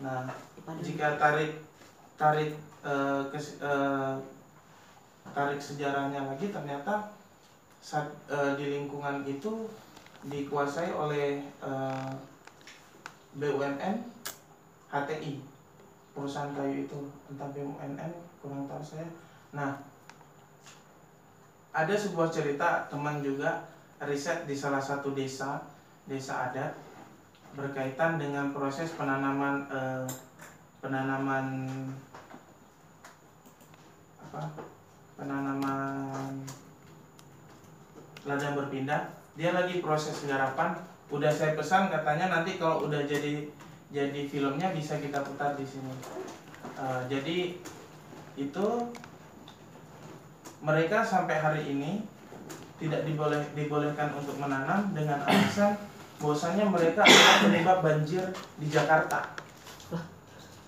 [0.00, 0.32] Nah,
[0.80, 1.60] jika tarik
[2.16, 4.16] tarik uh, kes, uh,
[5.34, 7.14] tarik sejarahnya lagi ternyata
[7.80, 9.70] saat, uh, di lingkungan itu
[10.26, 12.10] dikuasai oleh uh,
[13.36, 13.96] BUMN
[14.90, 15.38] HTI
[16.16, 19.08] perusahaan kayu itu entah BUMN kurang tahu saya.
[19.52, 19.76] Nah
[21.76, 23.68] ada sebuah cerita teman juga
[24.00, 25.60] riset di salah satu desa
[26.08, 26.72] desa adat
[27.52, 30.08] berkaitan dengan proses penanaman eh,
[30.80, 31.68] penanaman
[34.24, 34.42] apa
[35.16, 36.44] penanaman
[38.26, 40.72] ladang berpindah dia lagi proses garapan.
[41.12, 43.46] Udah saya pesan katanya nanti kalau udah jadi
[43.92, 45.92] jadi filmnya bisa kita putar di sini.
[46.74, 47.54] Uh, jadi
[48.34, 48.66] itu
[50.64, 52.02] mereka sampai hari ini
[52.82, 55.78] tidak diboleh dibolehkan untuk menanam dengan alasan
[56.18, 58.24] bahwasanya mereka akan penyebab banjir
[58.58, 59.36] di Jakarta.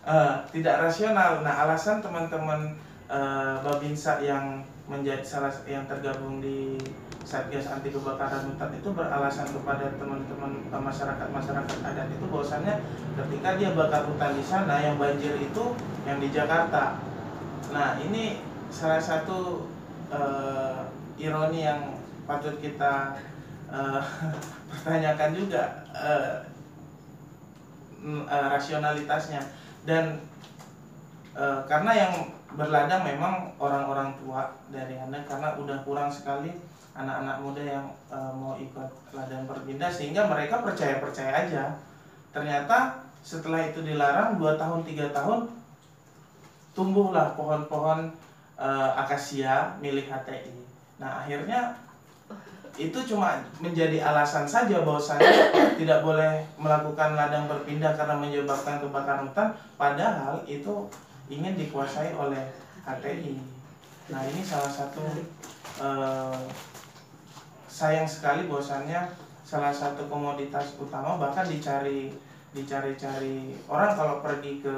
[0.08, 1.42] Uh, tidak rasional.
[1.42, 6.80] Nah alasan teman-teman uh, Babinsa yang menjadi salah yang tergabung di
[7.28, 12.80] Satgas Anti Kebakaran Hutan itu beralasan kepada teman-teman eh, masyarakat masyarakat adat itu bahwasannya
[13.20, 15.76] ketika dia bakar hutan di sana yang banjir itu
[16.08, 16.96] yang di Jakarta.
[17.68, 18.40] Nah ini
[18.72, 19.68] salah satu
[20.08, 20.88] uh,
[21.20, 23.20] ironi yang patut kita
[23.68, 24.00] uh,
[24.72, 26.40] pertanyakan juga uh,
[28.24, 29.44] uh, rasionalitasnya
[29.84, 30.16] dan
[31.36, 32.14] uh, karena yang
[32.56, 36.52] berladang memang orang-orang tua dari anda karena udah kurang sekali
[36.96, 41.64] anak-anak muda yang uh, mau ikut ladang berpindah sehingga mereka percaya-percaya aja.
[42.34, 45.50] Ternyata setelah itu dilarang 2 tahun tiga tahun
[46.72, 48.08] tumbuhlah pohon-pohon
[48.56, 50.54] uh, akasia milik HTI
[50.98, 51.74] nah akhirnya
[52.78, 55.50] itu cuma menjadi alasan saja bahwasanya
[55.82, 59.50] tidak boleh melakukan ladang berpindah karena menyebabkan kebakaran hutan.
[59.74, 60.86] Padahal itu
[61.28, 62.52] ingin dikuasai oleh
[62.84, 63.36] HTI
[64.08, 65.04] nah ini salah satu
[65.80, 66.42] uh,
[67.68, 69.12] sayang sekali bahwasannya
[69.44, 72.12] salah satu komoditas utama bahkan dicari
[72.56, 74.76] dicari-cari orang kalau pergi ke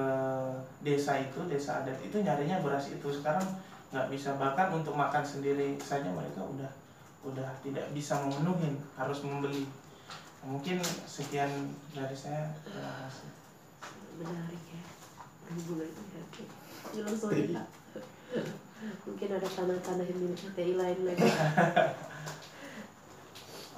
[0.82, 3.06] desa itu desa adat itu nyarinya beras itu.
[3.06, 3.46] Sekarang
[3.94, 4.34] nggak bisa.
[4.34, 6.70] Bahkan untuk makan sendiri saja mereka udah
[7.22, 9.70] udah tidak bisa memenuhi harus membeli.
[10.42, 11.50] Mungkin sekian
[11.94, 12.50] dari saya.
[12.66, 13.30] Terima kasih.
[14.18, 14.82] Menarik ya
[15.50, 15.90] berhubungan
[16.94, 17.05] ya
[19.05, 21.29] mungkin ada tanah-tanah yang milik HTI lain lagi.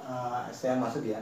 [0.03, 1.21] Uh, saya masuk ya.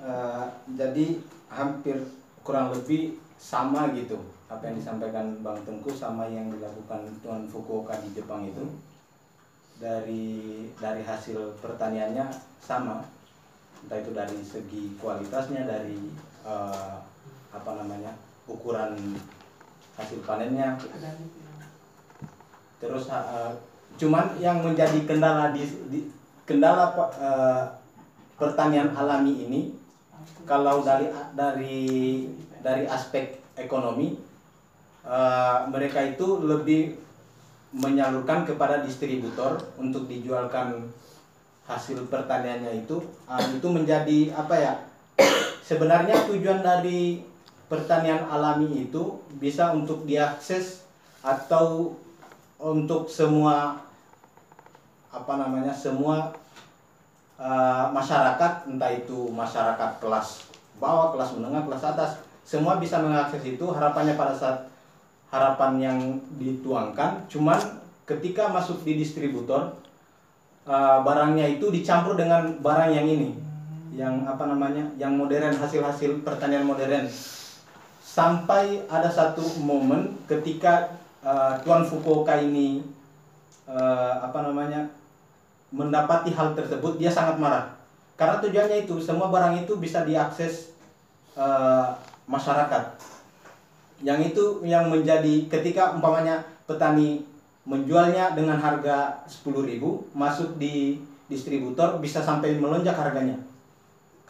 [0.00, 1.20] Uh, jadi
[1.52, 2.00] hampir
[2.40, 4.16] kurang lebih sama gitu.
[4.48, 8.64] Apa yang disampaikan Bang Tengku sama yang dilakukan Tuan Fukuoka di Jepang itu.
[9.76, 12.30] Dari dari hasil pertaniannya
[12.62, 13.04] sama.
[13.84, 15.98] Entah itu dari segi kualitasnya dari
[16.46, 16.96] uh,
[17.52, 18.16] apa namanya
[18.48, 18.96] ukuran
[19.98, 20.74] hasil panennya.
[22.82, 23.54] Terus uh,
[23.96, 25.98] cuman yang menjadi kendala di, di
[26.44, 27.64] kendala uh,
[28.34, 29.60] pertanian alami ini
[30.44, 31.80] kalau dari dari
[32.60, 34.18] dari aspek ekonomi
[35.06, 36.98] uh, mereka itu lebih
[37.74, 40.90] menyalurkan kepada distributor untuk dijualkan
[41.64, 44.72] hasil pertaniannya itu uh, itu menjadi apa ya
[45.64, 47.24] sebenarnya tujuan dari
[47.74, 50.86] pertanian alami itu bisa untuk diakses
[51.26, 51.98] atau
[52.62, 53.82] untuk semua
[55.10, 56.30] apa namanya semua
[57.42, 60.46] uh, masyarakat entah itu masyarakat kelas
[60.78, 62.10] bawah, kelas menengah, kelas atas
[62.46, 63.66] semua bisa mengakses itu.
[63.66, 64.70] Harapannya pada saat
[65.34, 65.98] harapan yang
[66.38, 67.58] dituangkan cuman
[68.06, 69.74] ketika masuk di distributor
[70.62, 73.34] uh, barangnya itu dicampur dengan barang yang ini
[73.98, 77.10] yang apa namanya yang modern hasil-hasil pertanian modern
[78.14, 80.94] sampai ada satu momen ketika
[81.26, 82.78] uh, Tuan Fukuoka ini
[83.66, 84.86] uh, apa namanya
[85.74, 87.74] mendapati hal tersebut dia sangat marah.
[88.14, 90.70] Karena tujuannya itu semua barang itu bisa diakses
[91.34, 91.90] uh,
[92.30, 92.94] masyarakat.
[94.06, 97.26] Yang itu yang menjadi ketika umpamanya petani
[97.66, 99.58] menjualnya dengan harga 10.000
[100.14, 103.42] masuk di distributor bisa sampai melonjak harganya.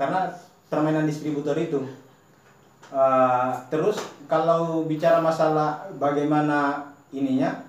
[0.00, 0.32] Karena
[0.72, 1.84] permainan distributor itu
[2.92, 7.64] uh, terus kalau bicara masalah bagaimana ininya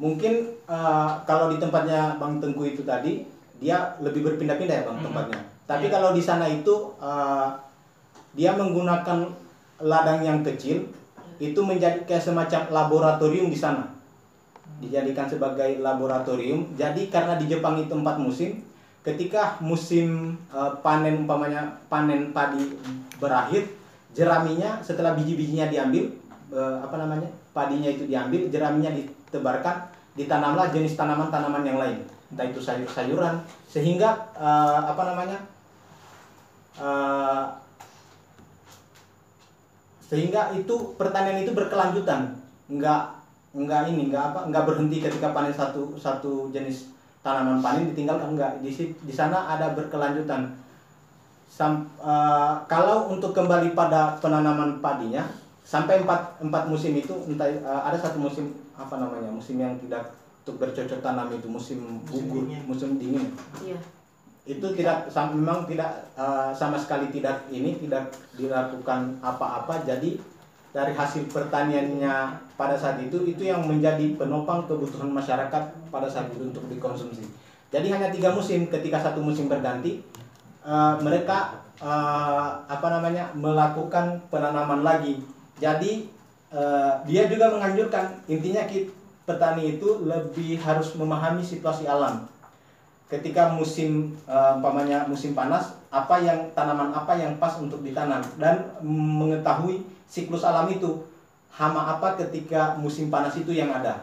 [0.00, 3.22] mungkin uh, kalau di tempatnya Bang Tengku itu tadi
[3.62, 5.06] dia lebih berpindah-pindah ya Bang hmm.
[5.10, 5.40] tempatnya.
[5.64, 5.92] Tapi yeah.
[5.92, 7.54] kalau di sana itu uh,
[8.34, 9.30] dia menggunakan
[9.78, 10.90] ladang yang kecil
[11.38, 13.90] itu menjadi kayak semacam laboratorium di sana.
[14.78, 16.74] Dijadikan sebagai laboratorium.
[16.74, 18.62] Jadi karena di Jepang itu empat musim,
[19.04, 22.74] ketika musim eh, panen umpamanya panen padi
[23.20, 23.68] berakhir
[24.14, 26.08] jeraminya setelah biji-bijinya diambil
[26.54, 31.98] eh, apa namanya padinya itu diambil jeraminya ditebarkan ditanamlah jenis tanaman-tanaman yang lain.
[32.30, 35.38] Entah itu sayur-sayuran sehingga eh, apa namanya
[36.78, 37.44] eh,
[40.06, 42.38] sehingga itu pertanian itu berkelanjutan.
[42.70, 43.02] Nggak
[43.54, 46.90] nggak ini nggak apa nggak berhenti ketika panen satu satu jenis
[47.22, 50.50] tanaman panen ditinggalkan enggak di di sana ada berkelanjutan
[51.54, 55.22] Sam, eh, kalau untuk kembali pada penanaman padinya
[55.62, 60.18] sampai empat empat musim itu entah eh, ada satu musim apa namanya musim yang tidak
[60.42, 63.30] untuk bercocok tanam itu musim gugur musim dingin.
[63.62, 63.78] Iya.
[64.44, 69.86] itu tidak sam- memang tidak eh, sama sekali tidak ini tidak dilakukan apa-apa.
[69.86, 70.18] Jadi
[70.74, 76.50] dari hasil pertaniannya pada saat itu itu yang menjadi penopang kebutuhan masyarakat pada saat itu
[76.50, 77.30] untuk dikonsumsi.
[77.70, 80.02] Jadi hanya tiga musim ketika satu musim berganti
[80.64, 85.20] eh, mereka eh, apa namanya melakukan penanaman lagi.
[85.60, 86.08] Jadi
[86.50, 88.90] eh, dia juga menganjurkan intinya ki-
[89.24, 92.24] petani itu lebih harus memahami situasi alam.
[93.08, 98.64] Ketika musim eh, umpamanya musim panas apa yang tanaman apa yang pas untuk ditanam dan
[98.82, 101.04] mengetahui siklus alam itu.
[101.54, 104.02] Hama apa ketika musim panas itu yang ada.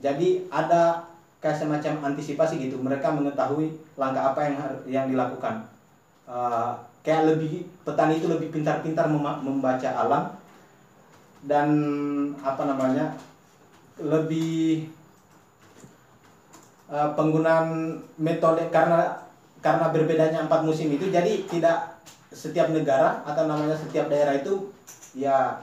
[0.00, 1.04] Jadi ada
[1.44, 2.80] kayak semacam antisipasi gitu.
[2.80, 3.68] Mereka mengetahui
[4.00, 4.56] langkah apa yang
[4.88, 5.75] yang dilakukan
[6.26, 6.70] Eh,
[7.06, 10.34] kayak lebih petani itu lebih pintar-pintar membaca alam
[11.46, 11.68] dan
[12.42, 13.14] apa namanya
[14.02, 14.90] lebih
[16.90, 19.22] eh, penggunaan metode karena
[19.62, 22.02] karena berbedanya empat musim itu jadi tidak
[22.34, 24.74] setiap negara atau namanya setiap daerah itu
[25.14, 25.62] ya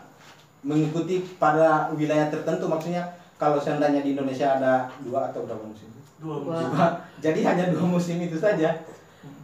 [0.64, 2.72] mengikuti pada wilayah tertentu.
[2.72, 5.92] Maksudnya kalau seandainya di Indonesia ada dua atau berapa musim?
[6.24, 6.72] Dua musim.
[6.72, 6.88] Dua.
[7.20, 8.80] jadi hanya dua musim itu saja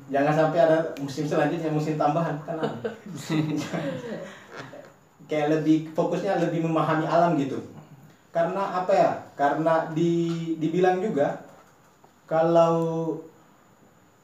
[0.09, 2.57] jangan sampai ada musim selanjutnya musim tambahan kan
[5.29, 7.61] kayak lebih fokusnya lebih memahami alam gitu.
[8.33, 9.11] Karena apa ya?
[9.37, 11.37] Karena di dibilang juga
[12.25, 13.13] kalau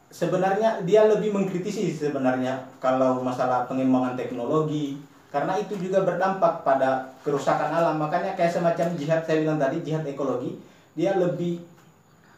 [0.10, 4.98] sebenarnya dia lebih mengkritisi sebenarnya kalau masalah pengembangan teknologi.
[5.30, 8.02] Karena itu juga berdampak pada kerusakan alam.
[8.02, 10.58] Makanya kayak semacam jihad saya bilang tadi jihad ekologi
[10.96, 11.60] dia lebih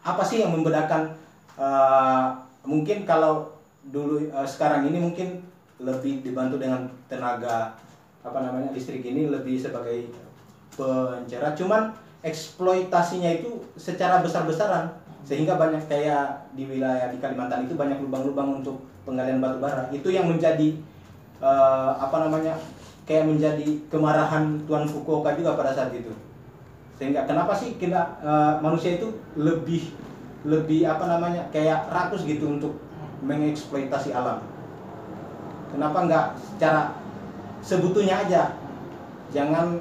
[0.02, 1.14] apa sih yang membedakan
[1.56, 2.28] eh,
[2.68, 3.48] mungkin kalau
[3.88, 5.40] dulu eh, sekarang ini mungkin
[5.80, 7.72] lebih dibantu dengan tenaga
[8.20, 10.12] apa namanya listrik ini lebih sebagai
[10.76, 11.56] pencerah.
[11.56, 11.96] Cuman
[12.28, 14.92] eksploitasinya itu secara besar-besaran.
[15.24, 19.88] Sehingga banyak kayak di wilayah di Kalimantan itu banyak lubang-lubang untuk penggalian batu bara.
[19.92, 20.76] Itu yang menjadi
[21.40, 22.56] eh, apa namanya
[23.08, 26.12] kayak menjadi kemarahan Tuan Fukuoka juga pada saat itu.
[27.00, 29.08] Sehingga kenapa sih kita eh, manusia itu
[29.40, 30.07] lebih
[30.48, 32.80] lebih apa namanya kayak rakus gitu untuk
[33.20, 34.40] mengeksploitasi alam
[35.76, 36.96] kenapa nggak secara
[37.60, 38.56] sebutunya aja
[39.36, 39.76] jangan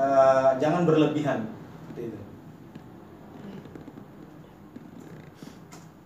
[0.00, 1.44] eh, jangan berlebihan
[1.88, 2.20] Seperti itu.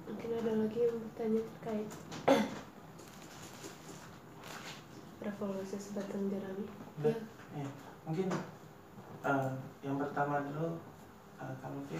[0.08, 1.88] Mungkin ada lagi yang bertanya terkait
[5.26, 6.64] revolusi sebatang jerami.
[7.04, 7.14] Ya.
[7.52, 7.68] Ya,
[8.08, 8.28] mungkin
[9.22, 9.50] eh,
[9.84, 10.80] yang pertama dulu
[11.38, 11.98] eh, Kak Luki,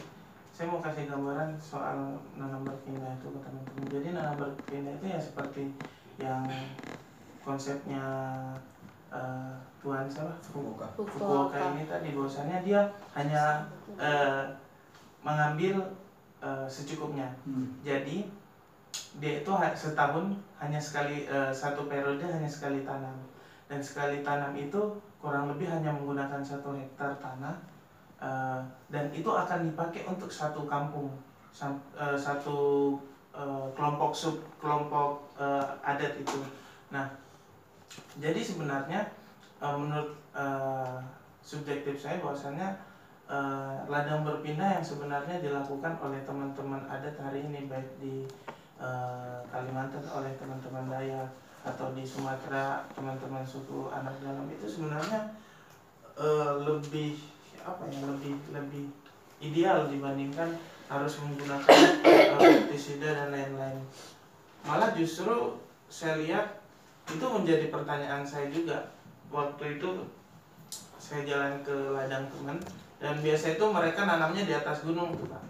[0.52, 3.84] saya mau kasih gambaran soal nanam berpindah itu ke teman-teman.
[3.88, 5.72] Jadi nanam berpindah itu ya seperti
[6.20, 6.44] yang
[7.40, 8.04] konsepnya
[9.08, 10.36] eh, Tuan siapa?
[10.44, 10.86] Fukuoka.
[10.94, 12.84] Fukuoka ini tadi bahwasannya dia
[13.16, 13.64] hanya
[13.96, 14.44] eh,
[15.24, 15.80] mengambil
[16.44, 17.32] eh, secukupnya.
[17.48, 17.72] Hmm.
[17.80, 18.28] Jadi
[19.18, 23.16] dia itu setahun hanya sekali eh, satu periode hanya sekali tanam
[23.72, 27.56] dan sekali tanam itu kurang lebih hanya menggunakan satu hektar tanah
[28.22, 31.11] eh, dan itu akan dipakai untuk satu kampung
[31.58, 32.94] eh, satu
[33.35, 35.26] eh, kelompok sub kelompok
[35.82, 36.38] adat itu.
[36.94, 37.11] Nah
[38.14, 39.11] jadi sebenarnya
[39.58, 40.14] menurut
[41.42, 42.78] subjektif saya bahwasannya
[43.90, 48.22] ladang berpindah yang sebenarnya dilakukan oleh teman-teman adat hari ini baik di
[49.51, 51.26] Kalimantan oleh teman-teman Dayak
[51.66, 55.34] atau di Sumatera teman-teman suku anak dalam itu sebenarnya
[56.62, 57.18] lebih
[57.62, 58.84] apa ya lebih lebih
[59.42, 60.54] ideal dibandingkan
[60.86, 61.68] harus menggunakan
[62.04, 62.36] eh,
[62.68, 63.80] pestisida dan lain-lain.
[64.62, 65.58] Malah justru
[65.88, 66.62] saya lihat
[67.08, 68.92] itu menjadi pertanyaan saya juga.
[69.32, 70.06] Waktu itu
[71.00, 72.58] saya jalan ke ladang teman
[73.02, 75.42] dan biasa itu mereka nanamnya di atas gunung pak.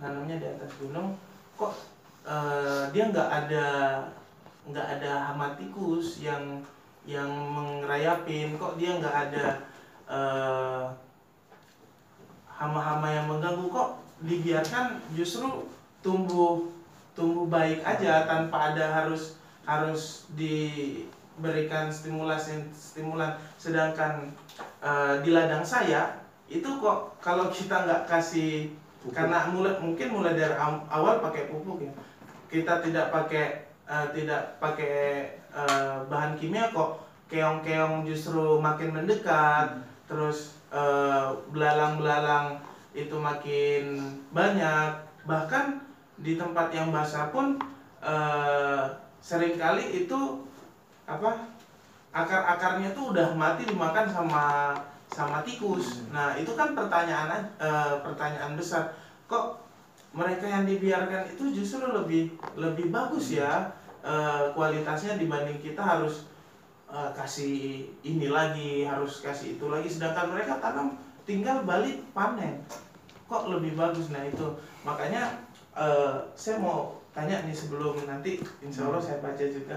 [0.00, 1.14] Nanamnya di atas gunung
[1.54, 1.76] kok
[2.24, 3.66] eh, dia nggak ada
[4.64, 6.64] nggak ada hama tikus yang
[7.04, 9.44] yang mengerayapin kok dia nggak ada
[10.08, 10.84] eh,
[12.60, 15.48] hama-hama yang mengganggu kok dibiarkan justru
[16.04, 16.68] tumbuh
[17.16, 23.40] tumbuh baik aja tanpa ada harus harus diberikan stimulasi stimulan.
[23.56, 24.28] Sedangkan
[24.84, 26.20] eh, di ladang saya
[26.52, 29.16] itu kok kalau kita nggak kasih Pupuk.
[29.16, 30.52] karena mulai mungkin mulai dari
[30.92, 31.92] awal pakai pupuk ya.
[32.52, 34.96] Kita tidak pakai eh, tidak pakai
[35.48, 37.08] eh, bahan kimia kok.
[37.30, 39.80] Keong-keong justru makin mendekat
[40.10, 42.58] terus eh, belalang-belalang
[42.94, 43.98] itu makin
[44.34, 44.90] banyak.
[45.26, 45.64] Bahkan
[46.20, 47.58] di tempat yang basah pun
[48.02, 48.84] eh,
[49.20, 50.46] sering kali itu
[51.04, 51.36] apa
[52.10, 54.74] akar-akarnya tuh udah mati dimakan sama
[55.10, 56.06] sama tikus.
[56.14, 58.94] Nah itu kan pertanyaan eh, pertanyaan besar.
[59.26, 59.58] Kok
[60.10, 63.70] mereka yang dibiarkan itu justru lebih lebih bagus ya
[64.02, 66.29] eh, kualitasnya dibanding kita harus
[66.90, 69.88] eh, kasih ini lagi harus kasih itu lagi.
[69.88, 72.60] Sedangkan mereka tanam tinggal balik panen.
[73.30, 74.10] Kok lebih bagus?
[74.10, 74.46] Nah itu.
[74.82, 75.38] Makanya
[75.78, 79.76] eh, saya mau tanya nih sebelum nanti insya Allah saya baca juga.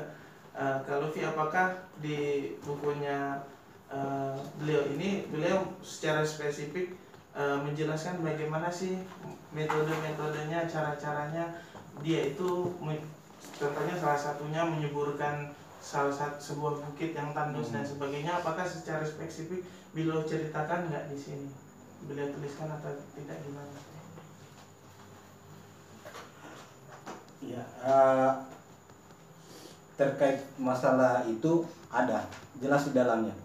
[0.53, 3.41] Eh, kalau Vi apakah di bukunya
[3.89, 6.93] eh, beliau ini beliau secara spesifik
[7.33, 9.01] eh, menjelaskan bagaimana sih
[9.53, 11.57] metode-metodenya cara-caranya?
[12.01, 12.73] Dia itu
[13.57, 15.49] contohnya salah satunya menyuburkan
[15.83, 21.17] salah satu sebuah bukit yang tandus dan sebagainya apakah secara spesifik beliau ceritakan nggak di
[21.19, 21.51] sini
[22.07, 23.91] beliau tuliskan atau tidak gimana
[27.43, 28.31] Ya, eh,
[29.99, 32.23] terkait masalah itu ada
[32.63, 33.35] jelas di dalamnya.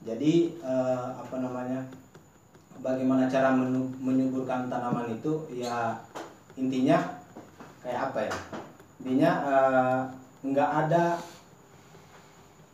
[0.00, 1.84] Jadi eh, apa namanya?
[2.80, 3.52] Bagaimana cara
[4.00, 5.44] menyuburkan tanaman itu?
[5.52, 5.92] Ya
[6.56, 7.20] intinya
[7.84, 8.34] kayak apa ya?
[9.04, 10.00] Intinya eh,
[10.40, 11.20] nggak ada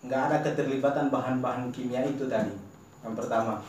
[0.05, 2.55] nggak ada keterlibatan bahan-bahan kimia itu tadi.
[3.03, 3.63] Yang pertama,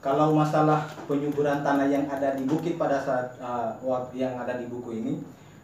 [0.00, 3.36] kalau masalah penyuburan tanah yang ada di bukit pada saat
[3.84, 5.14] waktu yang ada di buku ini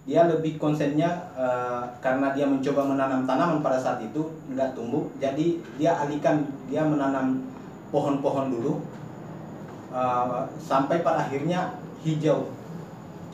[0.07, 4.23] dia lebih konsennya eh, karena dia mencoba menanam tanaman pada saat itu
[4.55, 7.43] nggak tumbuh jadi dia alihkan dia menanam
[7.91, 8.87] pohon-pohon dulu
[9.91, 11.75] eh, sampai pada akhirnya
[12.07, 12.55] hijau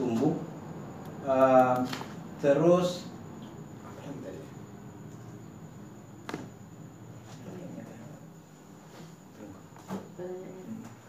[0.01, 0.33] tumbuh
[1.23, 1.77] Eh,
[2.43, 3.07] terus
[3.87, 4.43] apa lagi tadi?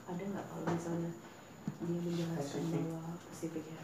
[0.06, 1.12] ada nggak kalau misalnya
[1.84, 2.84] dia menjelaskan Spesifik.
[2.88, 3.82] bahwa spesifik ya.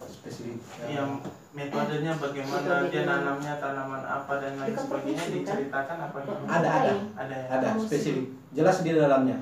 [0.00, 0.56] Spesifik.
[0.88, 1.10] Yang
[1.52, 5.34] metodenya bagaimana dia nanamnya tanaman apa dan lain sebagainya kan?
[5.34, 6.48] diceritakan apa gimana?
[6.48, 6.92] Ada, ada.
[7.18, 7.46] ada ya?
[7.58, 8.26] Ada spesifik.
[8.54, 9.38] Jelas di dalamnya.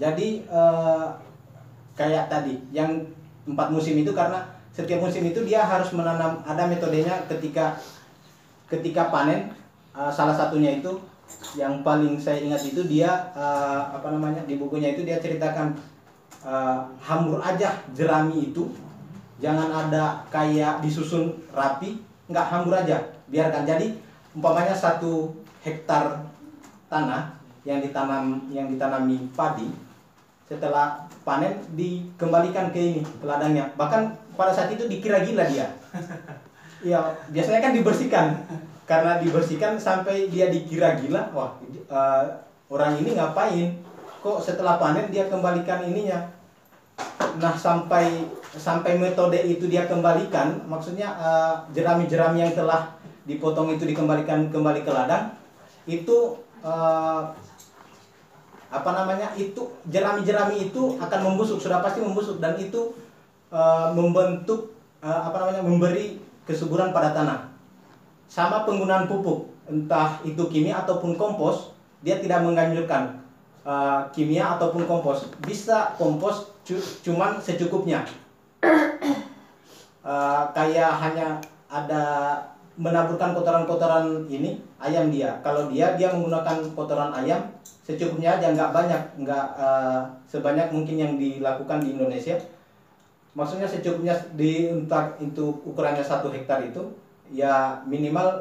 [0.00, 1.06] Jadi eh,
[1.96, 3.04] kayak tadi yang
[3.44, 7.76] empat musim itu karena setiap musim itu dia harus menanam ada metodenya ketika
[8.70, 9.52] ketika panen.
[9.90, 11.02] Eh, salah satunya itu
[11.58, 15.74] yang paling saya ingat itu dia eh, apa namanya di bukunya itu dia ceritakan
[16.44, 18.68] eh, hamur aja jerami itu.
[19.40, 23.00] Jangan ada kayak disusun rapi nggak hamur aja.
[23.32, 23.64] Biarkan.
[23.64, 23.96] Jadi
[24.36, 25.32] umpamanya satu
[25.64, 26.20] hektar
[26.90, 29.68] tanah yang ditanam yang ditanami padi
[30.50, 33.70] setelah panen dikembalikan ke ini ke ladangnya.
[33.78, 35.68] Bahkan pada saat itu dikira gila dia.
[36.80, 36.96] Ya
[37.28, 38.40] biasanya kan dibersihkan.
[38.88, 42.24] Karena dibersihkan sampai dia dikira gila wah eh,
[42.72, 43.76] orang ini ngapain
[44.20, 46.28] kok setelah panen dia kembalikan ininya?
[47.40, 52.92] Nah sampai sampai metode itu dia kembalikan maksudnya eh, jerami-jerami yang telah
[53.24, 55.32] dipotong itu dikembalikan kembali ke ladang
[55.88, 57.22] itu eh,
[58.70, 62.92] apa namanya itu jerami-jerami itu akan membusuk sudah pasti membusuk dan itu
[63.48, 67.48] eh, membentuk eh, apa namanya memberi kesuburan pada tanah.
[68.30, 71.70] Sama penggunaan pupuk entah itu kimia ataupun kompos
[72.02, 73.19] dia tidak menganjurkan
[73.64, 75.28] eh, kimia ataupun kompos.
[75.44, 78.04] Bisa kompos cu- cuman secukupnya.
[80.00, 81.36] Eh, kayak hanya
[81.68, 82.32] ada
[82.80, 85.36] menaburkan kotoran-kotoran ini ayam dia.
[85.44, 87.36] Kalau dia dia menggunakan kotoran ayam
[87.84, 92.32] secukupnya aja nggak banyak nggak eh, sebanyak mungkin yang dilakukan di Indonesia.
[93.36, 96.80] Maksudnya secukupnya di entah itu ukurannya satu hektar itu
[97.28, 98.40] ya minimal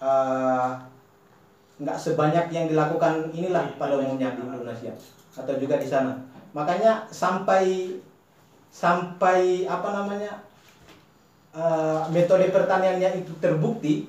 [0.00, 0.70] eh,
[1.74, 4.94] nggak sebanyak yang dilakukan inilah pada umumnya di Indonesia
[5.34, 6.14] atau juga di sana.
[6.54, 7.98] Makanya sampai
[8.70, 10.38] sampai apa namanya
[11.50, 14.06] eh, metode pertaniannya itu terbukti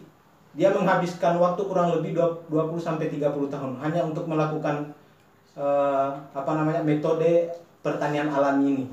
[0.56, 4.94] dia menghabiskan waktu kurang lebih 20 sampai 30 tahun hanya untuk melakukan
[5.58, 7.50] eh, apa namanya metode
[7.82, 8.86] pertanian alami ini.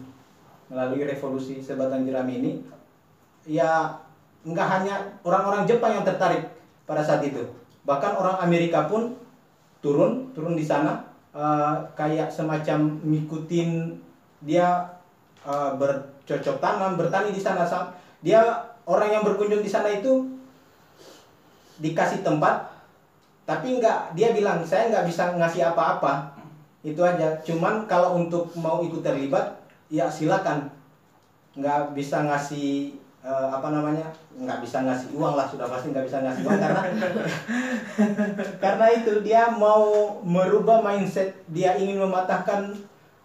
[0.73, 2.53] Melalui revolusi sebatang jerami ini
[3.45, 4.01] ya
[4.49, 6.49] nggak hanya orang-orang Jepang yang tertarik
[6.89, 9.18] pada saat itu bahkan orang Amerika pun
[9.83, 11.03] turun turun di sana
[11.35, 13.99] eh, kayak semacam ngikutin
[14.43, 14.99] dia
[15.43, 17.66] eh, bercocok tanam bertani di sana.
[18.22, 18.39] Dia
[18.87, 20.30] orang yang berkunjung di sana itu
[21.83, 22.70] dikasih tempat
[23.43, 26.39] tapi nggak dia bilang saya nggak bisa ngasih apa-apa.
[26.83, 27.39] Itu aja.
[27.43, 29.59] Cuman kalau untuk mau ikut terlibat
[29.91, 30.70] ya silakan.
[31.59, 34.07] Nggak bisa ngasih eh, apa namanya?
[34.35, 36.83] Nggak bisa ngasih uang lah sudah pasti nggak bisa ngasih uang karena
[38.64, 41.31] karena itu dia mau merubah mindset.
[41.55, 42.75] Dia ingin mematahkan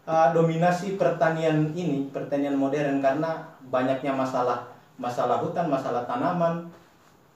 [0.06, 4.64] eh, dominasi pertanian ini pertanian modern karena banyaknya masalah
[4.98, 6.70] masalah hutan masalah tanaman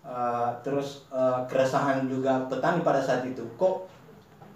[0.05, 3.41] eh, terus eh, keresahan juga petani pada saat itu.
[3.57, 3.89] Kok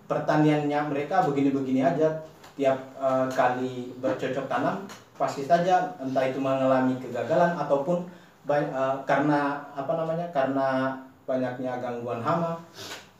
[0.05, 2.13] pertaniannya mereka begini-begini aja
[2.55, 4.85] tiap eh, kali bercocok tanam
[5.15, 8.03] pasti saja entah itu mengalami kegagalan ataupun
[8.43, 12.61] ba- eh, karena apa namanya karena banyaknya gangguan hama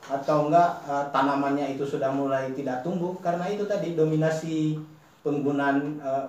[0.06, 4.78] atau enggak eh, tanamannya itu sudah mulai tidak tumbuh karena itu tadi dominasi
[5.24, 6.26] penggunaan eh,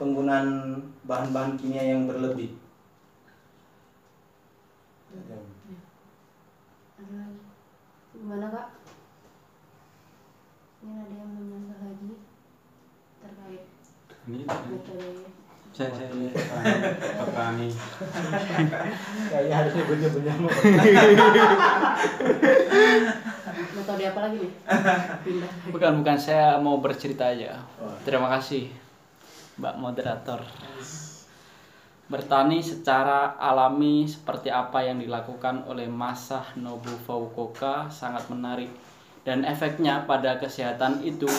[0.00, 2.56] penggunaan bahan-bahan kimia yang berlebih.
[5.12, 5.36] Lagi.
[8.16, 8.66] Gimana kak?
[10.80, 12.12] Ini ada yang menambah lagi
[13.20, 14.09] terkait Ini metode
[15.70, 16.10] saya saya
[17.24, 17.68] petani.
[19.30, 20.08] Kayaknya harusnya punya
[23.70, 24.52] metode apa lagi nih?
[25.24, 25.50] Pindah.
[25.72, 27.64] Bukan bukan saya mau bercerita aja.
[27.80, 27.94] Oh.
[28.04, 28.68] Terima kasih
[29.56, 30.40] Mbak moderator.
[32.10, 38.68] Bertani secara alami seperti apa yang dilakukan oleh Masah Nobu Fukuoka sangat menarik
[39.22, 41.30] dan efeknya pada kesehatan itu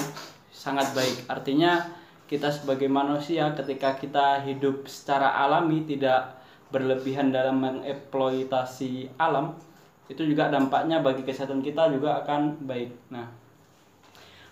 [0.55, 1.27] sangat baik.
[1.27, 2.00] Artinya
[2.31, 6.39] kita sebagai manusia ketika kita hidup secara alami tidak
[6.71, 9.59] berlebihan dalam mengeksploitasi alam
[10.07, 13.11] itu juga dampaknya bagi kesehatan kita juga akan baik.
[13.11, 13.27] Nah,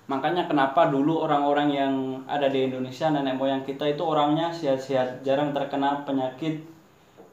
[0.10, 1.94] Makanya kenapa dulu orang-orang yang
[2.26, 6.66] ada di Indonesia nenek moyang kita itu orangnya sehat-sehat, jarang terkena penyakit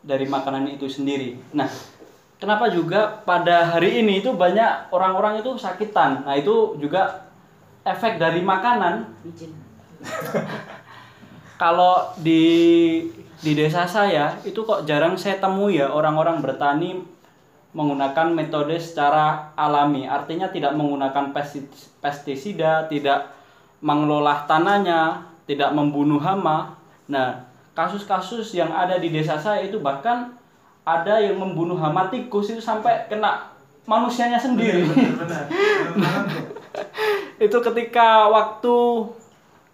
[0.05, 1.41] dari makanan itu sendiri.
[1.57, 1.65] Nah,
[2.37, 6.29] kenapa juga pada hari ini itu banyak orang-orang itu sakitan.
[6.29, 7.25] Nah, itu juga
[7.81, 9.25] efek dari makanan.
[11.63, 12.45] Kalau di
[13.41, 17.05] di desa saya itu kok jarang saya temui ya orang-orang bertani
[17.77, 21.69] menggunakan metode secara alami, artinya tidak menggunakan pesti-
[22.01, 23.29] pestisida, tidak
[23.85, 26.73] mengelola tanahnya, tidak membunuh hama.
[27.05, 27.45] Nah,
[27.77, 30.33] kasus-kasus yang ada di desa saya itu bahkan
[30.89, 33.53] ada yang membunuh hama tikus itu sampai kena
[33.85, 34.89] manusianya sendiri.
[34.89, 35.45] benar benar
[35.93, 36.23] benar
[37.47, 38.77] itu ketika waktu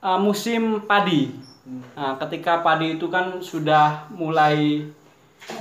[0.03, 1.33] uh, musim padi.
[1.95, 4.85] Nah, ketika padi itu kan sudah mulai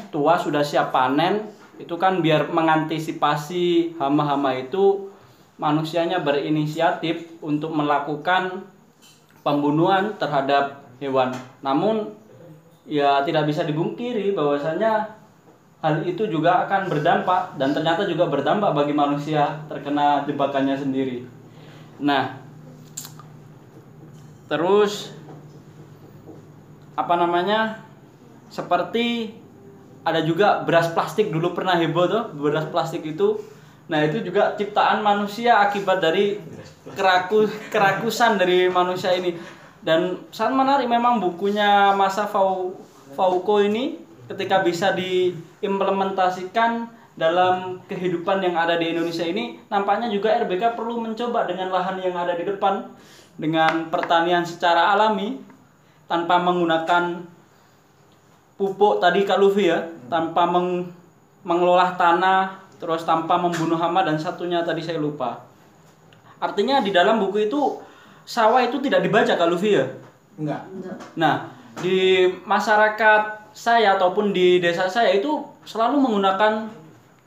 [0.10, 1.46] tua, sudah siap panen,
[1.78, 5.14] itu kan biar mengantisipasi hama-hama itu
[5.62, 8.66] manusianya berinisiatif untuk melakukan
[9.46, 11.34] pembunuhan terhadap hewan.
[11.62, 12.18] Namun
[12.90, 15.22] ya tidak bisa dibungkiri bahwasanya
[15.82, 21.26] hal itu juga akan berdampak dan ternyata juga berdampak bagi manusia terkena jebakannya sendiri.
[22.02, 22.41] Nah,
[24.52, 25.16] terus
[27.00, 27.80] apa namanya?
[28.52, 29.32] Seperti
[30.04, 33.40] ada juga beras plastik dulu pernah heboh tuh, beras plastik itu.
[33.88, 36.36] Nah, itu juga ciptaan manusia akibat dari
[36.92, 39.40] keraku kerakusan dari manusia ini.
[39.80, 42.76] Dan sangat menarik memang bukunya Masa Fau
[43.16, 43.98] Fauco ini
[44.28, 51.44] ketika bisa diimplementasikan dalam kehidupan yang ada di Indonesia ini nampaknya juga RBK perlu mencoba
[51.44, 52.88] dengan lahan yang ada di depan
[53.42, 55.42] dengan pertanian secara alami
[56.06, 57.26] tanpa menggunakan
[58.54, 60.94] pupuk tadi Kak Luffy ya tanpa meng-
[61.42, 65.42] mengelola tanah terus tanpa membunuh hama dan satunya tadi saya lupa
[66.38, 67.82] artinya di dalam buku itu
[68.22, 69.90] sawah itu tidak dibaca Kak Luffy ya
[70.40, 70.62] Enggak.
[70.72, 70.98] Enggak.
[71.20, 71.36] Nah,
[71.80, 73.22] di masyarakat
[73.52, 76.72] saya ataupun di desa saya itu selalu menggunakan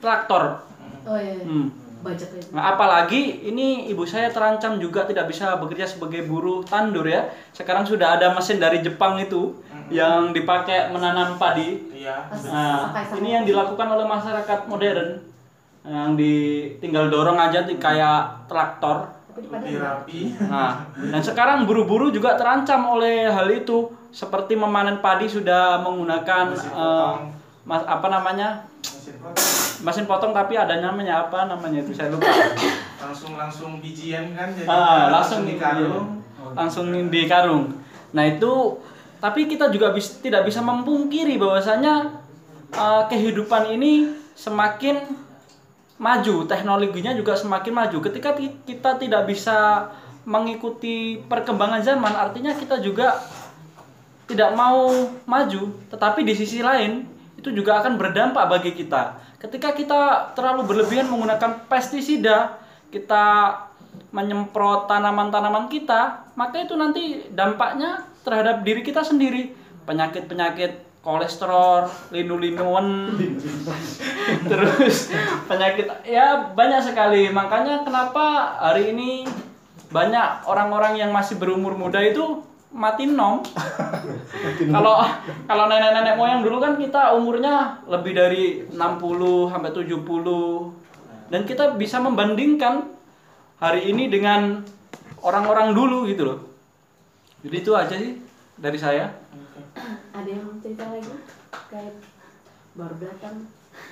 [0.01, 0.65] traktor.
[1.05, 1.37] Oh iya.
[1.37, 1.45] iya.
[1.45, 1.69] Hmm.
[2.05, 2.53] Bajak itu.
[2.53, 7.33] Nah, apalagi ini ibu saya terancam juga tidak bisa bekerja sebagai buruh tandur ya.
[7.57, 9.57] Sekarang sudah ada mesin dari Jepang itu
[9.89, 11.81] yang dipakai menanam padi.
[11.97, 15.25] iya Nah, ini yang dilakukan oleh masyarakat modern
[15.85, 19.09] yang ditinggal dorong aja kayak traktor.
[19.35, 25.83] Lebih rapi Nah, dan sekarang buru-buru juga terancam oleh hal itu, seperti memanen padi sudah
[25.83, 27.34] menggunakan Mesin.
[27.65, 29.49] Mas apa namanya mesin potong
[29.81, 32.29] mesin potong tapi ada namanya apa namanya itu saya lupa.
[33.01, 36.21] langsung langsung bijian kan jadi Ah, langsung di karung
[36.53, 37.73] langsung di karung.
[38.13, 38.79] Nah itu
[39.19, 42.21] tapi kita juga bis- tidak bisa memungkiri bahwasanya
[42.71, 45.01] eh, kehidupan ini semakin
[45.97, 47.97] maju, teknologinya juga semakin maju.
[48.03, 49.89] Ketika ti- kita tidak bisa
[50.25, 53.17] mengikuti perkembangan zaman, artinya kita juga
[54.27, 54.91] tidak mau
[55.25, 55.63] maju.
[55.89, 57.05] Tetapi di sisi lain,
[57.45, 59.21] itu juga akan berdampak bagi kita.
[59.37, 62.57] Ketika kita terlalu berlebihan menggunakan pestisida,
[62.89, 63.53] kita
[64.17, 69.53] menyemprot tanaman-tanaman kita, maka itu nanti dampaknya terhadap diri kita sendiri.
[69.85, 73.13] Penyakit-penyakit kolesterol, linu-linuan,
[74.49, 75.13] terus
[75.45, 77.29] penyakit ya banyak sekali.
[77.29, 79.29] Makanya kenapa hari ini
[79.93, 82.41] banyak orang-orang yang masih berumur muda itu
[82.75, 83.39] mati nom.
[84.75, 85.01] Kalau
[85.47, 91.31] kalau nenek-nenek moyang dulu kan kita umurnya lebih dari 60 sampai 70.
[91.31, 92.91] Dan kita bisa membandingkan
[93.63, 94.61] hari ini dengan
[95.25, 96.39] orang-orang dulu gitu loh.
[97.47, 98.21] Jadi itu aja sih
[98.59, 99.09] dari saya.
[100.13, 101.15] Ada yang mau cerita lagi?
[101.71, 101.95] Kayak
[102.75, 103.37] baru datang.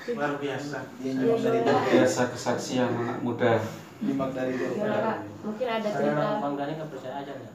[0.03, 1.63] luar biasa Dia Iya, iya.
[1.67, 1.83] jauh.
[1.91, 3.59] Biasa kesaksian anak muda.
[4.03, 4.75] Nyimak dari jauh.
[4.75, 5.19] Gimana kak?
[5.47, 7.51] Mungkin ada Saya cerita Bang Dani nggak percaya aja ya.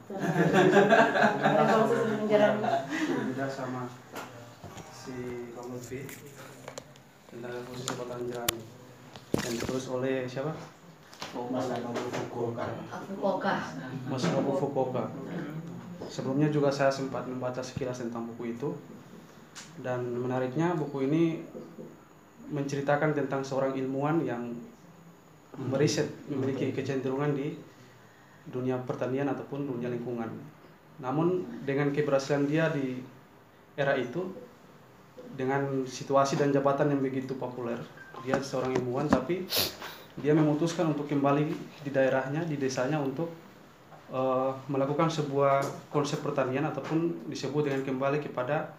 [1.48, 3.82] revolusi sejarah beda sama
[4.92, 5.14] si
[5.52, 6.00] Bang Lutfi
[7.28, 7.84] tentang revolusi
[8.32, 8.60] Jerami
[9.36, 10.52] yang ditulis oleh siapa?
[11.52, 11.84] Mas Dani.
[13.12, 13.56] Fukuoka.
[14.08, 15.04] Masanobu Fukuoka.
[16.08, 18.72] Sebelumnya juga saya sempat membaca sekilas tentang buku itu
[19.84, 21.44] dan menariknya buku ini
[22.48, 24.56] menceritakan tentang seorang ilmuwan yang
[25.58, 27.58] meriset memiliki kecenderungan di
[28.48, 30.30] dunia pertanian ataupun dunia lingkungan.
[31.02, 33.02] Namun dengan keberhasilan dia di
[33.74, 34.24] era itu
[35.34, 37.76] dengan situasi dan jabatan yang begitu populer,
[38.24, 39.44] dia seorang ilmuwan tapi
[40.18, 41.46] dia memutuskan untuk kembali
[41.84, 43.30] di daerahnya, di desanya untuk
[44.10, 48.74] eh, melakukan sebuah konsep pertanian ataupun disebut dengan kembali kepada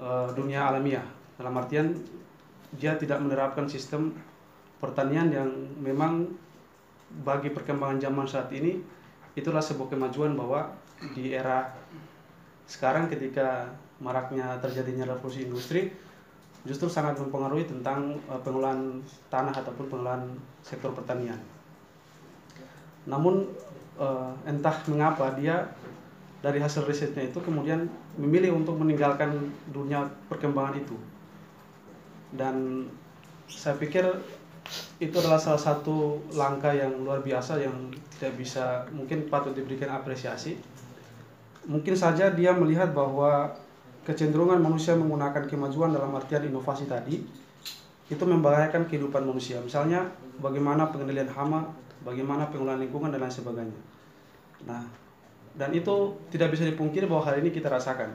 [0.00, 1.04] eh, dunia alamiah.
[1.38, 1.94] Dalam artian
[2.74, 4.10] dia tidak menerapkan sistem
[4.84, 5.48] pertanian yang
[5.80, 6.28] memang
[7.24, 8.84] bagi perkembangan zaman saat ini
[9.32, 10.68] itulah sebuah kemajuan bahwa
[11.16, 11.72] di era
[12.68, 13.72] sekarang ketika
[14.04, 15.88] maraknya terjadinya revolusi industri
[16.64, 20.24] justru sangat mempengaruhi tentang eh, pengelolaan tanah ataupun pengelolaan
[20.64, 21.38] sektor pertanian.
[23.04, 23.44] Namun
[24.00, 25.68] eh, entah mengapa dia
[26.40, 27.88] dari hasil risetnya itu kemudian
[28.20, 30.96] memilih untuk meninggalkan dunia perkembangan itu.
[32.34, 32.88] Dan
[33.48, 34.04] saya pikir
[34.98, 40.56] itu adalah salah satu langkah yang luar biasa yang tidak bisa mungkin patut diberikan apresiasi.
[41.64, 43.52] Mungkin saja dia melihat bahwa
[44.04, 47.24] kecenderungan manusia menggunakan kemajuan dalam artian inovasi tadi
[48.04, 49.56] itu membahayakan kehidupan manusia.
[49.64, 50.04] Misalnya
[50.40, 51.64] bagaimana pengendalian hama,
[52.04, 53.80] bagaimana pengelolaan lingkungan dan lain sebagainya.
[54.68, 54.84] Nah,
[55.56, 58.12] dan itu tidak bisa dipungkiri bahwa hari ini kita rasakan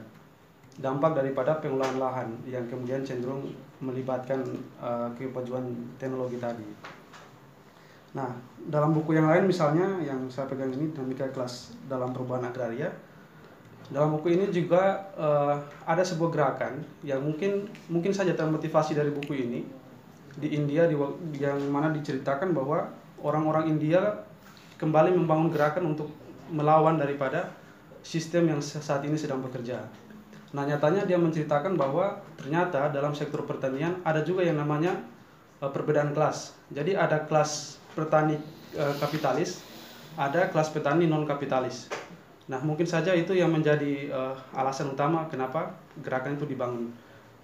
[0.79, 3.51] dampak daripada pengelolaan lahan yang kemudian cenderung
[3.83, 4.39] melibatkan
[4.79, 5.67] uh, kemajuan
[5.99, 6.67] teknologi tadi.
[8.15, 8.31] Nah,
[8.71, 12.89] dalam buku yang lain misalnya yang saya pegang ini dinamika kelas dalam perubahan agraria,
[13.89, 15.55] dalam buku ini juga eh,
[15.89, 19.65] ada sebuah gerakan yang mungkin mungkin saja termotivasi dari buku ini
[20.37, 20.93] di India di,
[21.41, 22.85] yang mana diceritakan bahwa
[23.25, 24.25] orang-orang India
[24.77, 26.13] kembali membangun gerakan untuk
[26.53, 27.49] melawan daripada
[28.05, 29.81] sistem yang saat ini sedang bekerja.
[30.49, 34.97] Nah nyatanya dia menceritakan bahwa ternyata dalam sektor pertanian ada juga yang namanya
[35.61, 36.57] eh, perbedaan kelas.
[36.73, 38.37] Jadi ada kelas petani
[38.73, 39.61] eh, kapitalis,
[40.17, 41.89] ada kelas petani non kapitalis.
[42.49, 46.89] Nah, mungkin saja itu yang menjadi eh, alasan utama kenapa gerakan itu dibangun.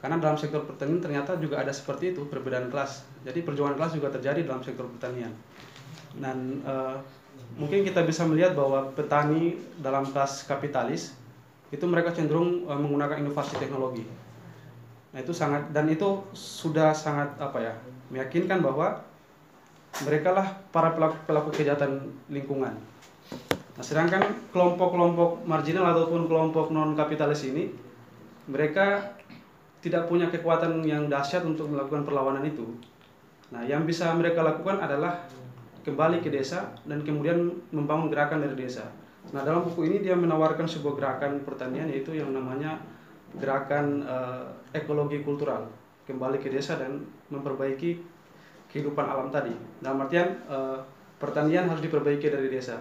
[0.01, 3.05] Karena dalam sektor pertanian ternyata juga ada seperti itu perbedaan kelas.
[3.21, 5.29] Jadi perjuangan kelas juga terjadi dalam sektor pertanian.
[6.17, 6.97] Dan eh,
[7.61, 11.13] mungkin kita bisa melihat bahwa petani dalam kelas kapitalis
[11.73, 14.05] itu mereka cenderung eh, menggunakan inovasi teknologi.
[15.15, 17.73] Nah, itu sangat dan itu sudah sangat apa ya?
[18.05, 19.01] meyakinkan bahwa
[20.05, 22.75] mereka lah para pelaku, pelaku kejahatan lingkungan.
[23.75, 27.71] Nah, sedangkan kelompok-kelompok marginal ataupun kelompok non kapitalis ini
[28.45, 29.15] mereka
[29.81, 32.65] tidak punya kekuatan yang dahsyat untuk melakukan perlawanan itu.
[33.53, 35.25] Nah, yang bisa mereka lakukan adalah
[35.85, 38.89] kembali ke desa dan kemudian membangun gerakan dari desa.
[39.33, 42.77] Nah, dalam buku ini dia menawarkan sebuah gerakan pertanian yaitu yang namanya
[43.33, 44.45] gerakan eh,
[44.77, 45.65] ekologi kultural,
[46.05, 47.01] kembali ke desa dan
[47.33, 47.97] memperbaiki
[48.69, 49.55] kehidupan alam tadi.
[49.81, 50.79] Dalam artian eh,
[51.17, 52.77] pertanian harus diperbaiki dari desa.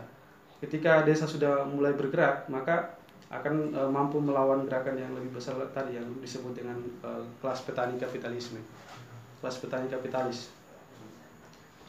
[0.60, 2.98] Ketika desa sudah mulai bergerak, maka
[3.32, 7.96] akan eh, mampu melawan gerakan yang lebih besar tadi yang disebut dengan eh, kelas petani
[7.96, 8.60] kapitalisme.
[9.40, 10.52] Kelas petani kapitalis.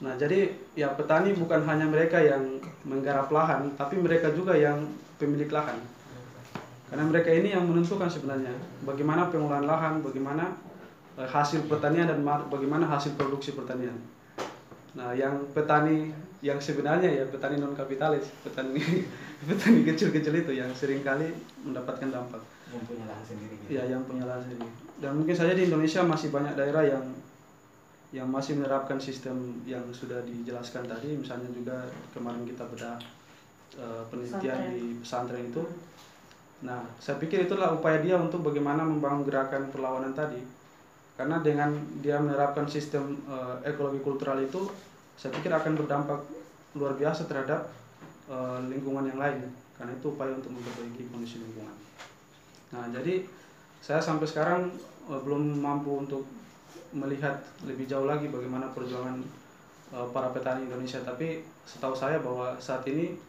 [0.04, 4.84] Nah, jadi ya petani bukan hanya mereka yang menggarap lahan, tapi mereka juga yang
[5.16, 5.80] pemilik lahan.
[6.92, 8.52] Karena mereka ini yang menentukan sebenarnya
[8.84, 10.52] bagaimana pengolahan lahan, bagaimana
[11.16, 13.96] eh, hasil pertanian dan ma- bagaimana hasil produksi pertanian.
[14.96, 16.12] Nah, yang petani
[16.44, 18.84] yang sebenarnya ya petani non kapitalis, petani
[19.48, 21.32] petani kecil-kecil itu yang sering kali
[21.64, 22.44] mendapatkan dampak.
[22.70, 23.70] Yang punya lahan sendiri gitu.
[23.80, 24.68] Ya, yang punya lahan sendiri.
[25.00, 27.04] Dan mungkin saja di Indonesia masih banyak daerah yang
[28.16, 31.84] yang masih menerapkan sistem yang sudah dijelaskan tadi, misalnya juga
[32.16, 32.96] kemarin kita bedah
[33.76, 34.72] eh, penelitian Pesantren.
[34.72, 35.64] di pesantren itu.
[36.64, 40.40] Nah, saya pikir itulah upaya dia untuk bagaimana membangun gerakan perlawanan tadi.
[41.20, 44.64] Karena dengan dia menerapkan sistem eh, ekologi kultural itu,
[45.20, 46.24] saya pikir akan berdampak
[46.80, 47.68] luar biasa terhadap
[48.32, 49.44] eh, lingkungan yang lain.
[49.76, 51.76] Karena itu upaya untuk memperbaiki kondisi lingkungan.
[52.72, 53.28] Nah, jadi
[53.84, 54.72] saya sampai sekarang
[55.12, 56.24] eh, belum mampu untuk
[56.96, 59.20] melihat lebih jauh lagi bagaimana perjuangan
[59.92, 61.04] eh, para petani Indonesia.
[61.04, 63.20] Tapi setahu saya bahwa saat ini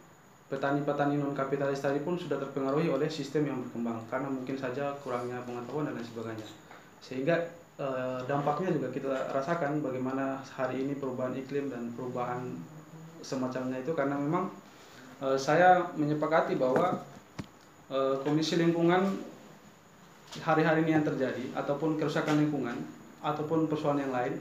[0.47, 5.43] petani-petani non kapitalis tadi pun sudah terpengaruhi oleh sistem yang berkembang karena mungkin saja kurangnya
[5.43, 6.47] pengetahuan dan lain sebagainya.
[7.03, 7.35] Sehingga
[7.75, 12.55] eh, dampaknya juga kita rasakan bagaimana hari ini perubahan iklim dan perubahan
[13.19, 14.47] semacamnya itu karena memang
[15.19, 17.03] eh, saya menyepakati bahwa
[18.27, 19.15] kondisi lingkungan
[20.43, 22.75] hari-hari ini yang terjadi ataupun kerusakan lingkungan
[23.27, 24.33] ataupun persoalan yang lain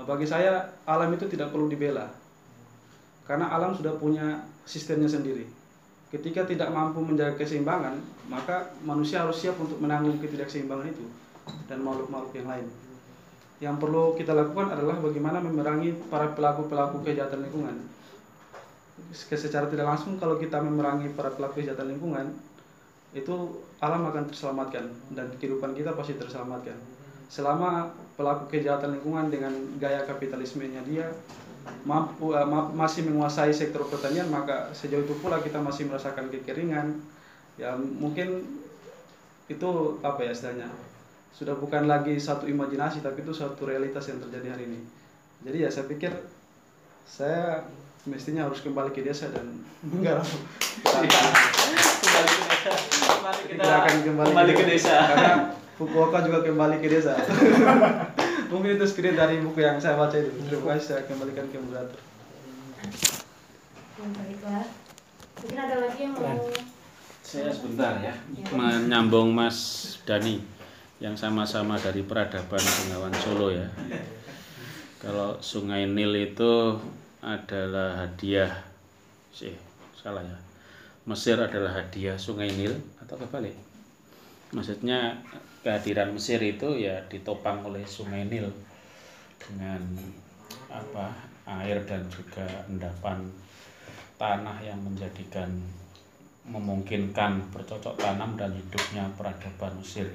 [0.00, 2.08] eh, bagi saya alam itu tidak perlu dibela.
[3.28, 5.46] Karena alam sudah punya sistemnya sendiri.
[6.12, 7.96] Ketika tidak mampu menjaga keseimbangan
[8.28, 11.04] maka manusia harus siap untuk menanggung ketidakseimbangan itu
[11.68, 12.66] dan makhluk-makhluk yang lain.
[13.62, 17.76] Yang perlu kita lakukan adalah bagaimana memerangi para pelaku-pelaku kejahatan lingkungan.
[19.14, 22.26] Secara tidak langsung kalau kita memerangi para pelaku kejahatan lingkungan
[23.12, 26.74] itu alam akan terselamatkan dan kehidupan kita pasti terselamatkan.
[27.32, 31.08] Selama pelaku kejahatan lingkungan dengan gaya kapitalismenya dia
[31.88, 37.00] mampu eh, ma- masih menguasai sektor pertanian maka sejauh itu pula kita masih merasakan kekeringan.
[37.56, 38.44] Ya mungkin
[39.48, 39.70] itu
[40.04, 40.68] apa ya istilahnya?
[41.32, 44.80] Sudah bukan lagi satu imajinasi tapi itu suatu realitas yang terjadi hari ini.
[45.48, 46.12] Jadi ya saya pikir
[47.08, 47.64] saya
[48.04, 49.48] mestinya harus kembali ke desa dan
[49.88, 50.28] menggarap.
[50.84, 52.72] Kembali ke desa.
[53.24, 54.94] Mari kita Kita akan kembali, kembali ke desa.
[55.08, 55.32] Karena
[55.80, 57.16] Fukuoka juga kembali ke desa
[58.52, 62.00] mungkin itu spirit dari buku yang saya baca itu terima kasih saya kembalikan ke moderator
[64.02, 64.66] Hmm, baiklah
[65.38, 66.50] mungkin ada lagi yang mau
[67.22, 68.10] Saya sebentar ya.
[68.34, 68.46] Ya.
[68.50, 70.42] Menyambung Mas Dani
[70.98, 73.70] yang sama-sama dari peradaban Bengawan Solo ya.
[74.98, 76.82] Kalau Sungai Nil itu
[77.22, 78.50] adalah hadiah
[79.30, 79.54] sih
[79.94, 80.38] salah ya.
[81.06, 83.54] Mesir adalah hadiah Sungai Nil atau kebalik.
[84.50, 85.22] Maksudnya
[85.62, 88.50] kehadiran Mesir itu ya ditopang oleh Sungai Nil
[89.38, 89.82] dengan
[90.66, 91.14] apa
[91.46, 93.22] air dan juga endapan
[94.18, 95.50] tanah yang menjadikan
[96.42, 100.10] memungkinkan bercocok tanam dan hidupnya peradaban Mesir.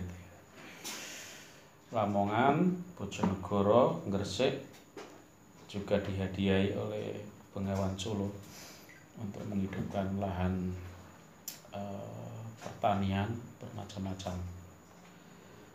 [1.87, 4.59] Lamongan, Bojonegoro, Gresik
[5.71, 7.15] juga dihadiahi oleh
[7.55, 8.27] Bengawan Solo
[9.15, 10.75] untuk menghidupkan lahan
[11.71, 13.31] eh, pertanian
[13.63, 14.56] bermacam-macam.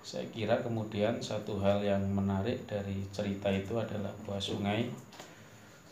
[0.02, 4.90] Saya kira kemudian satu hal yang menarik dari cerita itu adalah bahwa sungai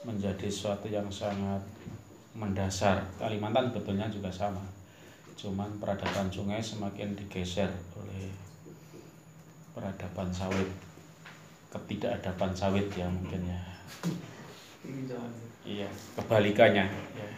[0.02, 1.62] menjadi sesuatu yang sangat
[2.34, 3.06] mendasar.
[3.22, 4.66] Kalimantan sebetulnya juga sama.
[5.38, 8.34] Cuman peradaban sungai semakin digeser oleh
[9.72, 10.68] peradaban sawit.
[11.70, 13.60] Ketidakadaban sawit ya mungkin ya.
[15.62, 15.88] Iya,
[16.18, 17.30] kebalikannya ya.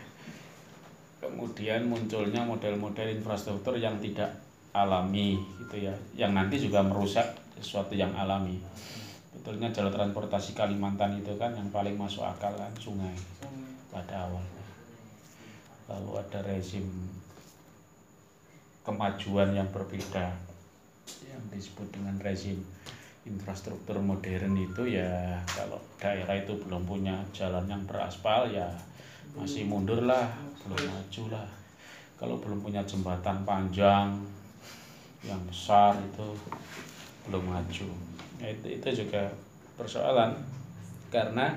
[1.20, 4.41] Kemudian munculnya model-model infrastruktur yang tidak
[4.72, 7.24] alami gitu ya, yang nanti juga merusak
[7.60, 8.56] sesuatu yang alami.
[9.32, 13.16] Betulnya jalur transportasi Kalimantan itu kan yang paling masuk akal kan sungai
[13.92, 14.64] pada awalnya.
[15.88, 16.84] Lalu ada rezim
[18.82, 20.34] kemajuan yang berbeda
[21.22, 22.58] yang disebut dengan rezim
[23.22, 28.66] infrastruktur modern itu ya kalau daerah itu belum punya jalan yang beraspal ya
[29.38, 30.26] masih mundur lah
[30.66, 31.48] belum maju lah
[32.18, 34.18] kalau belum punya jembatan panjang
[35.22, 36.26] yang besar itu
[37.30, 37.88] belum maju.
[38.42, 39.30] Itu, itu juga
[39.78, 40.34] persoalan.
[41.12, 41.54] Karena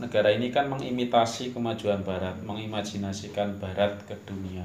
[0.00, 4.64] negara ini kan mengimitasi kemajuan barat mengimajinasikan barat ke dunia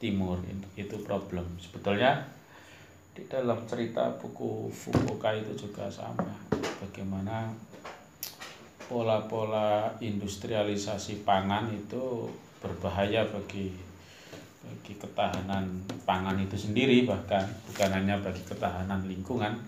[0.00, 0.40] timur.
[0.74, 1.44] Itu problem.
[1.60, 2.24] Sebetulnya
[3.12, 6.32] di dalam cerita buku Fukuoka itu juga sama.
[6.80, 7.52] Bagaimana
[8.88, 12.26] pola-pola industrialisasi pangan itu
[12.58, 13.89] berbahaya bagi
[14.70, 15.66] bagi ketahanan
[16.06, 19.58] pangan itu sendiri bahkan bukan hanya bagi ketahanan lingkungan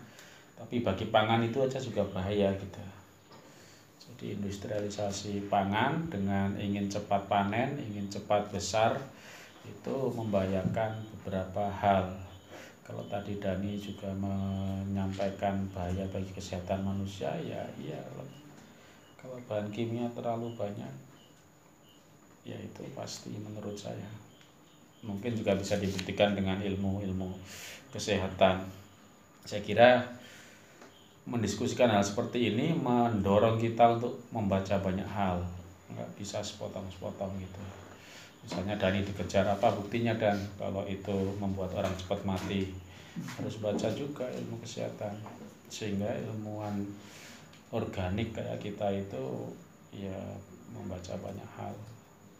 [0.54, 2.78] tapi bagi pangan itu aja juga bahaya gitu.
[3.98, 8.94] Jadi industrialisasi pangan dengan ingin cepat panen ingin cepat besar
[9.66, 12.14] itu membahayakan beberapa hal.
[12.86, 17.98] Kalau tadi Dani juga menyampaikan bahaya bagi kesehatan manusia ya iya.
[19.18, 20.94] Kalau bahan kimia terlalu banyak
[22.46, 24.21] ya itu pasti menurut saya
[25.02, 27.34] mungkin juga bisa dibuktikan dengan ilmu-ilmu
[27.90, 28.62] kesehatan.
[29.42, 30.06] Saya kira
[31.26, 35.42] mendiskusikan hal seperti ini mendorong kita untuk membaca banyak hal.
[35.90, 37.62] Nggak bisa sepotong-sepotong gitu.
[38.42, 42.74] Misalnya Dani dikejar apa buktinya dan kalau itu membuat orang cepat mati
[43.38, 45.14] harus baca juga ilmu kesehatan.
[45.70, 46.82] Sehingga ilmuwan
[47.74, 49.50] organik kayak kita itu
[49.94, 50.18] ya
[50.70, 51.74] membaca banyak hal.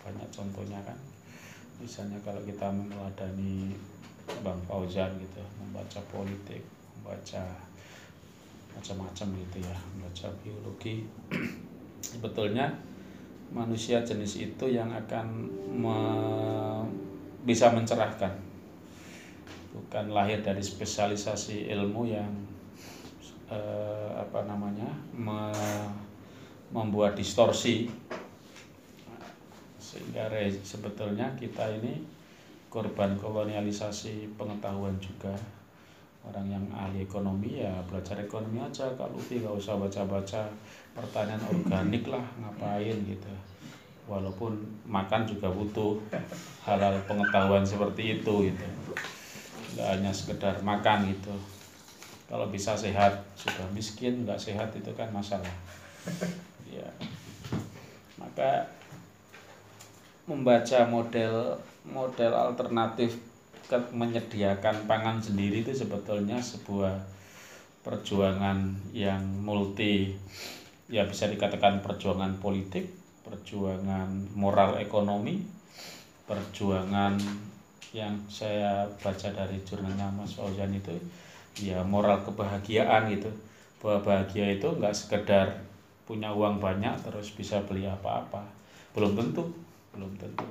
[0.03, 0.99] Banyak contohnya kan
[1.81, 3.73] misalnya kalau kita meneladani
[4.43, 6.63] Bang Fauzan gitu membaca politik
[6.99, 7.43] membaca
[8.73, 11.05] macam-macam gitu ya membaca biologi
[12.13, 12.73] sebetulnya
[13.53, 15.27] manusia jenis itu yang akan
[15.77, 15.97] me,
[17.45, 18.33] bisa mencerahkan.
[19.73, 22.33] Bukan lahir dari spesialisasi ilmu yang
[23.53, 25.53] eh, apa namanya me,
[26.73, 27.89] membuat distorsi
[29.93, 30.25] sehingga
[30.65, 32.01] sebetulnya kita ini
[32.73, 35.37] korban kolonialisasi pengetahuan juga.
[36.25, 38.89] Orang yang ahli ekonomi ya belajar ekonomi aja.
[38.97, 40.49] Kalau Luffy nggak usah baca-baca
[40.97, 43.33] pertanian organik lah ngapain gitu.
[44.09, 44.57] Walaupun
[44.89, 46.01] makan juga butuh
[46.65, 48.67] halal pengetahuan seperti itu gitu.
[49.77, 51.37] Nggak hanya sekedar makan gitu.
[52.31, 55.53] Kalau bisa sehat sudah miskin nggak sehat itu kan masalah.
[56.65, 56.89] Ya.
[58.17, 58.65] Maka
[60.27, 63.19] membaca model model alternatif
[63.73, 66.99] menyediakan pangan sendiri itu sebetulnya sebuah
[67.83, 70.15] perjuangan yang multi
[70.93, 72.87] ya bisa dikatakan perjuangan politik,
[73.25, 75.41] perjuangan moral ekonomi,
[76.29, 77.17] perjuangan
[77.97, 80.93] yang saya baca dari jurnalnya Mas Fauzan itu
[81.59, 83.33] ya moral kebahagiaan gitu.
[83.83, 85.65] Bahwa bahagia itu nggak sekedar
[86.07, 88.47] punya uang banyak terus bisa beli apa-apa.
[88.95, 89.49] Belum tentu
[89.93, 90.49] belum tentu.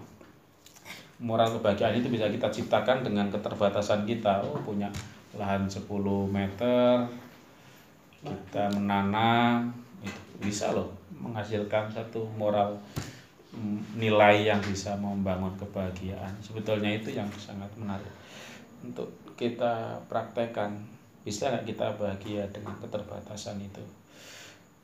[1.21, 4.41] Moral kebahagiaan itu bisa kita ciptakan dengan keterbatasan kita.
[4.41, 4.89] Oh punya
[5.37, 5.85] lahan 10
[6.27, 7.05] meter
[8.21, 9.73] kita menanam
[10.05, 12.77] itu bisa loh menghasilkan satu moral
[13.53, 16.33] mm, nilai yang bisa membangun kebahagiaan.
[16.41, 18.09] Sebetulnya itu yang sangat menarik
[18.85, 20.77] untuk kita praktekkan.
[21.21, 23.85] Bisa nggak kita bahagia dengan keterbatasan itu?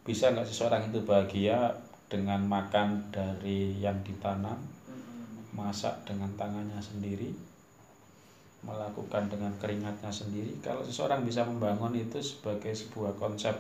[0.06, 1.74] Bisa nggak seseorang itu bahagia
[2.08, 4.56] dengan makan dari yang ditanam
[5.52, 7.36] masak dengan tangannya sendiri
[8.64, 10.56] melakukan dengan keringatnya sendiri.
[10.64, 13.54] Kalau seseorang bisa membangun itu sebagai sebuah konsep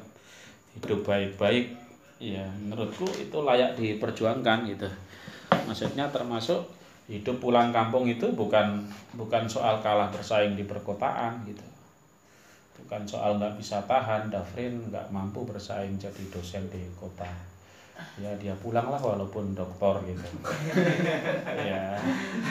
[0.75, 1.75] hidup baik-baik
[2.17, 4.89] ya menurutku itu layak diperjuangkan gitu.
[5.67, 6.65] Maksudnya termasuk
[7.07, 8.83] hidup pulang kampung itu bukan
[9.15, 11.63] bukan soal kalah bersaing di perkotaan gitu.
[12.83, 17.57] Bukan soal nggak bisa tahan Dafrin nggak mampu bersaing jadi dosen di kota
[18.17, 20.25] ya dia pulang lah walaupun doktor gitu.
[21.69, 21.93] Ya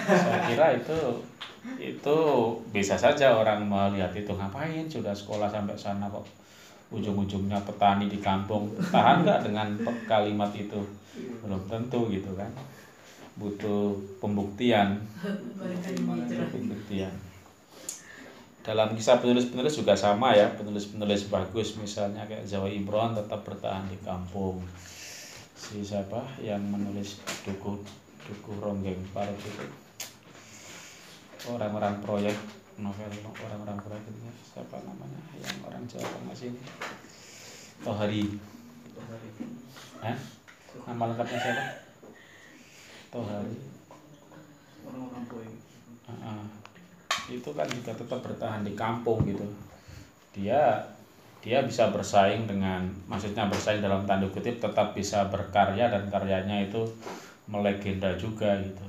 [0.06, 0.98] saya kira itu
[1.82, 2.18] itu
[2.70, 4.30] bisa saja orang melihat itu.
[4.30, 6.22] Ngapain sudah sekolah sampai sana kok
[6.94, 8.70] ujung-ujungnya petani di kampung?
[8.78, 9.68] Tahan nggak dengan
[10.06, 10.78] kalimat itu?
[11.42, 12.50] Belum tentu gitu kan.
[13.34, 15.02] Butuh pembuktian.
[16.54, 17.12] Pembuktian.
[18.62, 20.46] Dalam kisah penulis-penulis juga sama ya.
[20.54, 24.62] Penulis-penulis bagus misalnya kayak Jawa Imron tetap bertahan di kampung
[25.56, 27.80] si siapa yang menulis duku
[28.28, 29.66] duku ronggeng parut itu?
[31.48, 32.36] Orang-orang proyek
[32.76, 33.08] novel
[33.40, 35.20] orang-orang proyek itu siapa namanya?
[35.40, 36.60] Yang orang Jawa Tengah sini
[37.80, 38.22] Tohari.
[40.04, 40.18] Hah?
[40.84, 41.64] nama lengkapnya siapa?
[43.08, 43.56] Tohari.
[44.84, 45.54] Orang-orang proyek.
[46.06, 46.42] Uh -uh.
[47.26, 49.42] itu kan juga tetap bertahan di kampung gitu.
[50.30, 50.78] Dia
[51.46, 56.82] dia bisa bersaing dengan maksudnya bersaing dalam tanda kutip tetap bisa berkarya dan karyanya itu
[57.46, 58.82] melegenda juga gitu.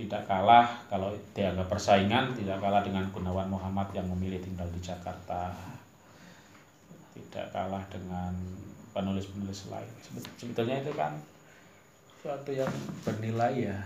[0.00, 5.52] Tidak kalah kalau dianggap persaingan tidak kalah dengan Gunawan Muhammad yang memilih tinggal di Jakarta.
[7.12, 8.32] Tidak kalah dengan
[8.96, 9.92] penulis-penulis lain.
[10.40, 11.20] Sebetulnya itu kan
[12.24, 12.72] suatu yang
[13.04, 13.78] bernilai ya.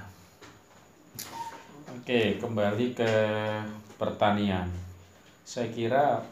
[1.99, 3.11] Oke kembali ke
[3.99, 4.71] pertanian.
[5.43, 6.23] Saya kira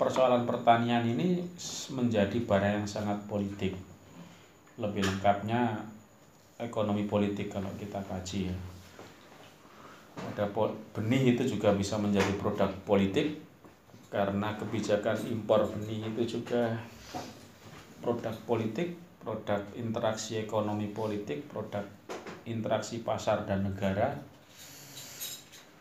[0.00, 1.44] persoalan pertanian ini
[1.92, 3.76] menjadi barang yang sangat politik.
[4.80, 5.76] Lebih lengkapnya
[6.56, 8.56] ekonomi politik kalau kita kaji ya.
[10.32, 10.48] Ada
[10.96, 13.44] benih itu juga bisa menjadi produk politik
[14.08, 16.80] karena kebijakan impor benih itu juga
[18.00, 21.84] produk politik, produk interaksi ekonomi politik, produk
[22.48, 24.16] interaksi pasar dan negara.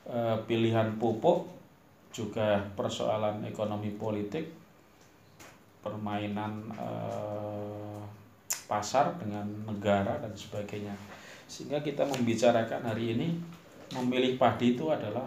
[0.10, 1.59] Eh, pilihan pupuk
[2.10, 4.50] juga persoalan ekonomi politik
[5.80, 8.02] permainan eh,
[8.70, 10.94] pasar dengan negara dan sebagainya.
[11.50, 13.28] Sehingga kita membicarakan hari ini
[13.98, 15.26] memilih padi itu adalah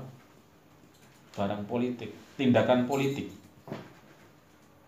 [1.34, 3.32] barang politik tindakan politik.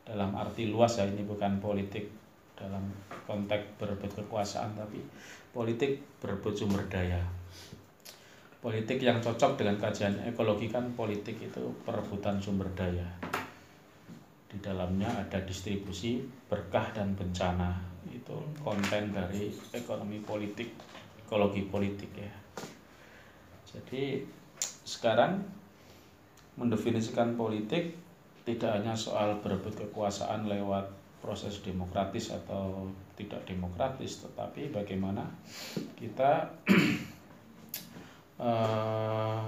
[0.05, 2.07] Dalam arti luas ya ini bukan politik
[2.55, 2.87] dalam
[3.27, 5.03] konteks berebut kekuasaan tapi
[5.51, 7.19] politik berebut sumber daya
[8.65, 13.05] politik yang cocok dengan kajian ekologi kan politik itu perebutan sumber daya.
[14.49, 17.77] Di dalamnya ada distribusi berkah dan bencana.
[18.09, 20.73] Itu konten dari ekonomi politik
[21.21, 22.33] ekologi politik ya.
[23.69, 24.25] Jadi
[24.65, 25.45] sekarang
[26.57, 28.01] mendefinisikan politik
[28.49, 30.89] tidak hanya soal berebut kekuasaan lewat
[31.21, 35.25] proses demokratis atau tidak demokratis tetapi bagaimana
[35.97, 36.49] kita
[38.41, 39.43] eh,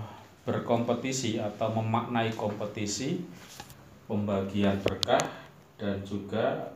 [0.47, 3.18] berkompetisi atau memaknai kompetisi
[4.07, 5.22] pembagian berkah
[5.74, 6.70] dan juga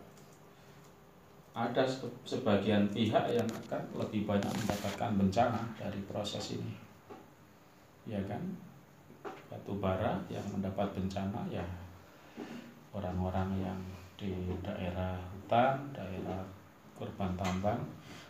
[1.55, 1.85] ada
[2.27, 6.75] sebagian pihak yang akan lebih banyak mendapatkan bencana dari proses ini.
[8.07, 8.43] Ya kan?
[9.51, 11.67] Batu bara yang mendapat bencana ya
[12.91, 13.81] orang-orang yang
[14.19, 16.43] di daerah hutan daerah
[16.99, 17.81] korban tambang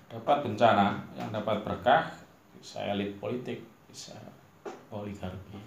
[0.07, 2.07] dapat bencana yang dapat berkah
[2.61, 3.59] bisa elit politik
[3.91, 4.15] bisa
[4.95, 5.59] oligarki.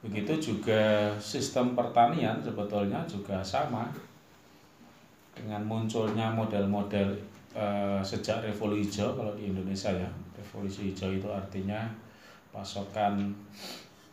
[0.00, 3.88] Begitu juga sistem pertanian sebetulnya juga sama.
[5.36, 7.16] Dengan munculnya model-model
[7.56, 10.08] eh, sejak revolusi hijau kalau di Indonesia ya.
[10.36, 11.84] Revolusi hijau itu artinya
[12.52, 13.32] pasokan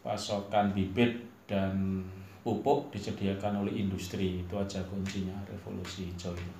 [0.03, 2.03] pasokan bibit dan
[2.43, 4.43] pupuk disediakan oleh industri.
[4.43, 6.55] Itu aja kuncinya revolusi hijau itu.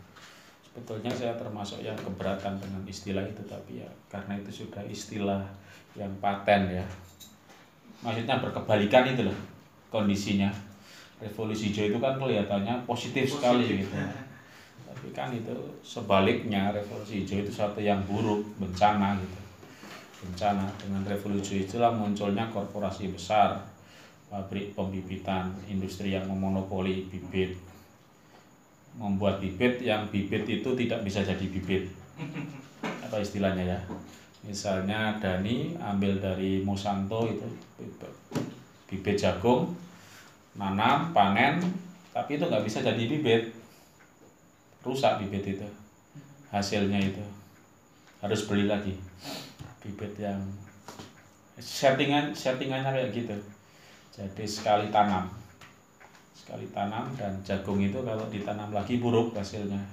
[0.63, 5.41] Sebetulnya saya termasuk yang keberatan dengan istilah itu tapi ya karena itu sudah istilah
[5.97, 6.85] yang paten ya.
[8.05, 9.37] Maksudnya berkebalikan itu loh
[9.89, 10.53] kondisinya.
[11.17, 13.97] Revolusi hijau itu kan kelihatannya positif, sekali gitu.
[14.85, 15.49] Tapi kan itu
[15.81, 19.39] sebaliknya revolusi hijau itu satu yang buruk bencana gitu.
[20.29, 20.69] Bencana.
[20.77, 23.57] Dengan revolusi itulah munculnya korporasi besar
[24.29, 27.57] pabrik pembibitan industri yang memonopoli bibit.
[28.93, 31.89] Membuat bibit yang bibit itu tidak bisa jadi bibit.
[33.01, 33.79] Apa istilahnya ya
[34.47, 37.45] misalnya Dani ambil dari Monsanto itu
[38.87, 39.75] bibit jagung
[40.55, 41.59] nanam panen
[42.15, 43.53] tapi itu nggak bisa jadi bibit.
[44.81, 45.67] Rusak bibit itu
[46.49, 47.21] hasilnya itu.
[48.23, 48.95] Harus beli lagi
[49.83, 50.39] bibit yang
[51.59, 53.35] settingan settingannya kayak gitu.
[54.15, 55.29] Jadi sekali tanam
[56.47, 59.83] sekali tanam dan jagung itu kalau ditanam lagi buruk hasilnya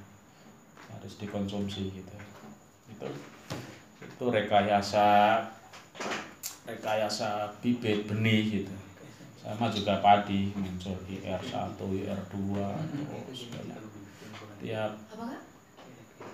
[0.86, 2.14] harus dikonsumsi gitu.
[2.94, 3.11] Itu
[4.14, 5.42] itu rekayasa
[6.70, 8.74] rekayasa bibit benih gitu.
[9.42, 12.34] Sama juga padi muncul IR1, IR2
[13.26, 13.80] terus banyak.
[14.62, 14.92] Tiap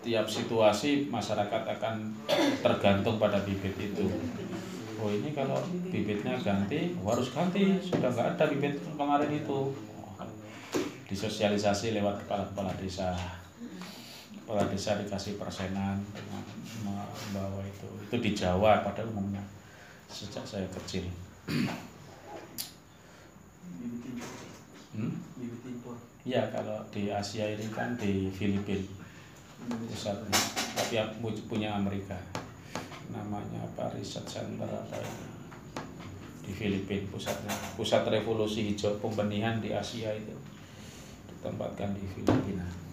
[0.04, 2.14] tiap situasi masyarakat akan
[2.60, 4.06] tergantung pada bibit itu.
[5.00, 7.80] Oh ini kalau bibitnya ganti oh harus ganti.
[7.80, 9.72] Sudah nggak ada bibit kemarin itu.
[11.08, 13.39] Disosialisasi lewat kepala-kepala desa
[14.51, 16.42] kepala desa dikasih persenan dengan
[16.82, 17.86] membawa itu.
[18.03, 19.38] Itu di Jawa pada umumnya
[20.11, 21.07] sejak saya kecil.
[24.90, 25.14] Hmm?
[26.26, 28.90] ya kalau di Asia ini kan di Filipina
[29.86, 30.34] pusatnya
[30.74, 30.98] tapi
[31.46, 32.18] punya Amerika.
[33.14, 33.94] Namanya apa?
[33.94, 35.26] Riset center apa ini
[36.42, 37.55] di Filipina pusatnya.
[37.78, 40.34] Pusat revolusi hijau pembenihan di Asia itu
[41.30, 42.89] ditempatkan di Filipina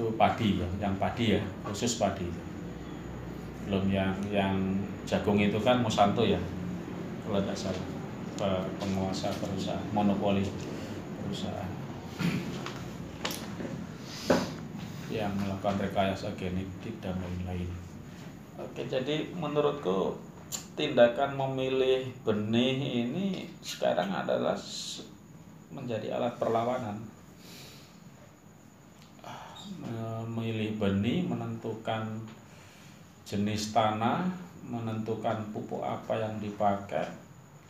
[0.00, 2.24] itu padi ya yang padi ya khusus padi.
[3.68, 4.56] Belum yang yang
[5.04, 6.40] jagung itu kan Monsanto ya
[7.28, 7.86] kalau tidak salah.
[8.80, 10.40] Penguasa perusahaan monopoli
[11.20, 11.68] perusahaan.
[15.12, 17.68] Yang melakukan rekayasa genetik dan lain-lain.
[18.56, 20.16] Oke, jadi menurutku
[20.72, 24.56] tindakan memilih benih ini sekarang adalah
[25.68, 27.19] menjadi alat perlawanan
[29.78, 32.06] memilih benih menentukan
[33.26, 34.26] jenis tanah
[34.66, 37.06] menentukan pupuk apa yang dipakai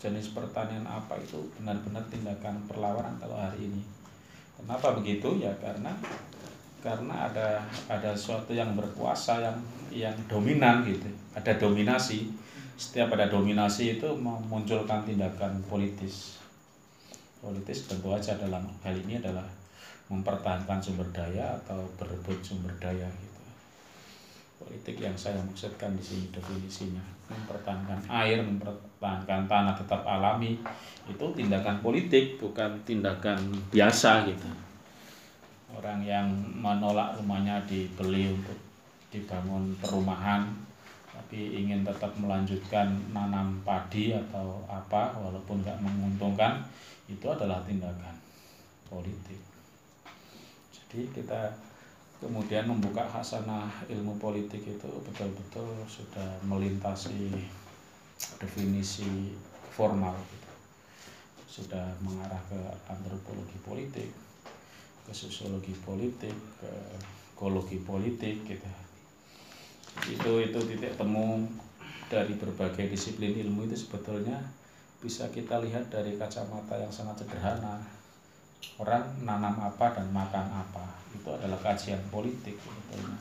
[0.01, 3.83] jenis pertanian apa itu benar-benar tindakan perlawanan kalau hari ini.
[4.57, 5.37] Kenapa begitu?
[5.37, 5.93] Ya karena
[6.81, 9.59] karena ada ada suatu yang berkuasa yang
[9.93, 11.09] yang dominan gitu.
[11.37, 12.33] Ada dominasi.
[12.81, 16.41] Setiap ada dominasi itu memunculkan tindakan politis.
[17.45, 19.45] Politis tentu aja dalam hal ini adalah
[20.11, 23.41] mempertahankan sumber daya atau berebut sumber daya gitu.
[24.59, 27.01] politik yang saya maksudkan di sini definisinya
[27.31, 30.59] mempertahankan air mempertahankan tanah tetap alami
[31.07, 33.39] itu tindakan politik bukan tindakan
[33.71, 34.51] biasa gitu
[35.79, 36.27] orang yang
[36.59, 38.59] menolak rumahnya dibeli untuk
[39.15, 40.51] dibangun perumahan
[41.11, 46.59] tapi ingin tetap melanjutkan nanam padi atau apa walaupun nggak menguntungkan
[47.07, 48.15] itu adalah tindakan
[48.91, 49.50] politik
[50.91, 51.41] jadi kita
[52.19, 57.31] kemudian membuka hasanah ilmu politik itu betul-betul sudah melintasi
[58.37, 59.33] definisi
[59.71, 60.53] formal gitu.
[61.63, 62.61] sudah mengarah ke
[62.91, 64.11] antropologi politik
[65.07, 66.73] ke sosiologi politik ke
[67.33, 68.71] ekologi politik gitu
[70.11, 71.49] itu itu titik temu
[72.11, 74.37] dari berbagai disiplin ilmu itu sebetulnya
[75.01, 77.81] bisa kita lihat dari kacamata yang sangat sederhana
[78.81, 80.87] orang nanam apa dan makan apa.
[81.13, 83.19] Itu adalah kajian politik sebetulnya.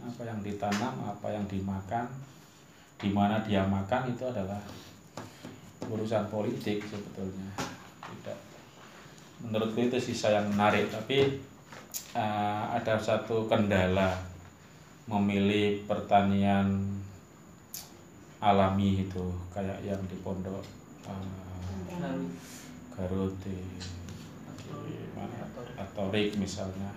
[0.00, 2.08] Apa yang ditanam apa yang dimakan
[3.00, 4.60] di mana dia makan itu adalah
[5.88, 7.48] urusan politik sebetulnya.
[8.04, 8.38] Tidak.
[9.40, 11.40] Menurutku itu sisa yang menarik tapi
[12.12, 14.12] uh, ada satu kendala
[15.08, 16.86] memilih pertanian
[18.40, 20.64] alami itu kayak yang di pondok
[21.04, 21.50] uh,
[23.00, 23.56] Garut di,
[24.84, 25.48] di mana
[25.80, 26.92] atau Rik misalnya.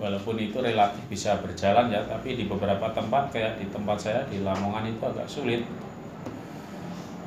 [0.00, 4.40] Walaupun itu relatif bisa berjalan ya tapi di beberapa tempat kayak di tempat saya di
[4.40, 5.62] Lamongan itu agak sulit.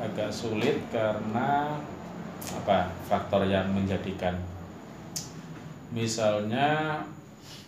[0.02, 1.78] Agak sulit karena
[2.58, 2.90] apa?
[3.06, 4.34] Faktor yang menjadikan.
[5.94, 7.00] Misalnya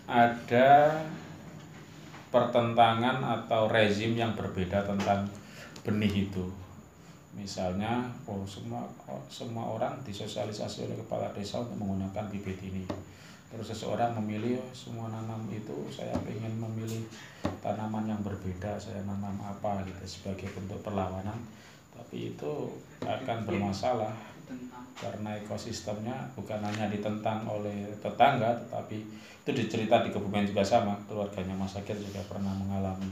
[0.10, 0.98] ada
[2.34, 5.30] pertentangan atau rezim yang berbeda tentang
[5.86, 6.50] benih itu
[7.40, 12.84] misalnya oh semua oh, semua orang disosialisasi oleh kepala desa untuk menggunakan bibit ini.
[13.50, 17.08] Terus seseorang memilih oh, semua nanam itu saya ingin memilih
[17.64, 21.40] tanaman yang berbeda saya nanam apa gitu sebagai bentuk perlawanan.
[21.96, 22.76] Tapi itu
[23.08, 24.12] akan bermasalah
[25.00, 28.98] karena ekosistemnya bukan hanya ditentang oleh tetangga tetapi
[29.46, 33.08] itu dicerita di Kebumen juga sama keluarganya Mas Akir juga pernah mengalami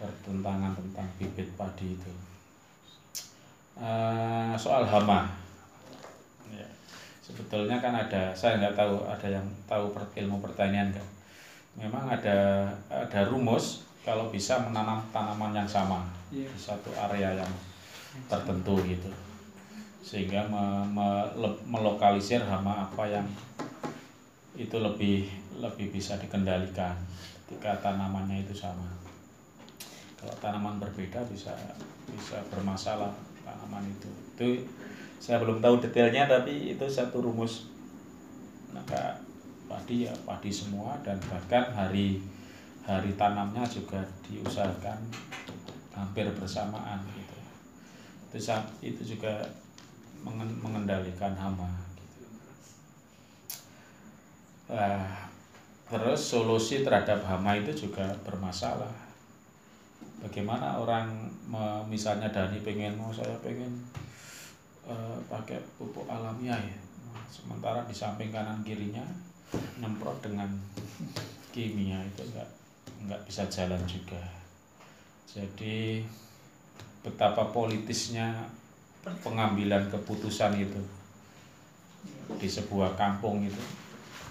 [0.00, 2.12] pertentangan tentang bibit padi itu
[3.80, 5.28] uh, soal hama.
[6.52, 6.66] Ya.
[7.20, 11.06] sebetulnya kan ada saya nggak tahu ada yang tahu ilmu pertanian kan
[11.76, 16.48] memang ada ada rumus kalau bisa menanam tanaman yang sama yeah.
[16.48, 17.52] di satu area yang
[18.30, 19.10] tertentu gitu.
[20.00, 23.26] Sehingga me, me, le, melokalisir hama apa yang
[24.54, 25.26] itu lebih
[25.58, 26.94] lebih bisa dikendalikan
[27.44, 28.86] ketika tanamannya itu sama.
[30.16, 31.52] Kalau tanaman berbeda bisa
[32.08, 33.10] bisa bermasalah
[33.46, 34.10] tanaman itu.
[34.34, 34.46] Itu
[35.22, 37.70] saya belum tahu detailnya tapi itu satu rumus.
[38.74, 39.22] Maka
[39.70, 42.18] padi ya padi semua dan bahkan hari
[42.82, 44.98] hari tanamnya juga diusahakan
[45.94, 47.38] hampir bersamaan gitu.
[48.34, 48.38] Itu
[48.82, 49.46] itu juga
[50.60, 51.70] mengendalikan hama.
[54.66, 55.30] Nah,
[55.86, 59.05] terus solusi terhadap hama itu juga bermasalah
[60.26, 61.30] bagaimana orang
[61.86, 63.70] misalnya Dani pengen mau saya pengen
[64.82, 66.78] uh, pakai pupuk alamiah ya?
[67.14, 69.06] Nah, sementara di samping kanan kirinya
[69.78, 70.50] nyemprot dengan
[71.54, 72.50] kimia itu enggak
[73.06, 74.18] enggak bisa jalan juga.
[75.30, 76.02] Jadi
[77.06, 78.50] betapa politisnya
[79.22, 80.82] pengambilan keputusan itu
[82.42, 83.62] di sebuah kampung itu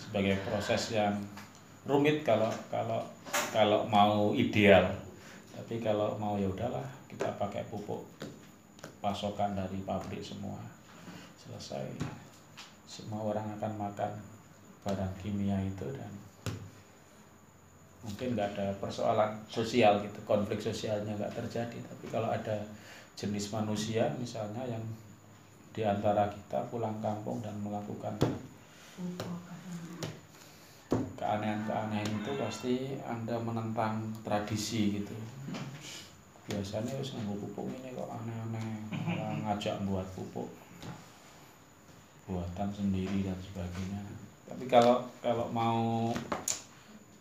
[0.03, 1.15] sebagai proses yang
[1.87, 2.99] rumit kalau kalau
[3.55, 5.04] kalau mau ideal
[5.65, 8.05] tapi kalau mau ya udahlah kita pakai pupuk
[9.01, 10.61] pasokan dari pabrik semua.
[11.41, 11.89] Selesai.
[12.85, 14.13] Semua orang akan makan
[14.85, 16.13] barang kimia itu dan
[18.05, 21.81] mungkin nggak ada persoalan sosial gitu konflik sosialnya nggak terjadi.
[21.81, 22.61] Tapi kalau ada
[23.17, 24.85] jenis manusia misalnya yang
[25.73, 28.13] di antara kita pulang kampung dan melakukan
[31.15, 32.73] keanehan-keanehan itu pasti
[33.07, 35.15] anda menentang tradisi gitu.
[36.45, 38.67] Biasanya harus nunggu pupuk ini kok aneh-aneh
[39.47, 40.51] ngajak buat pupuk.
[42.29, 44.01] Buatan sendiri dan sebagainya.
[44.45, 46.11] Tapi kalau kalau mau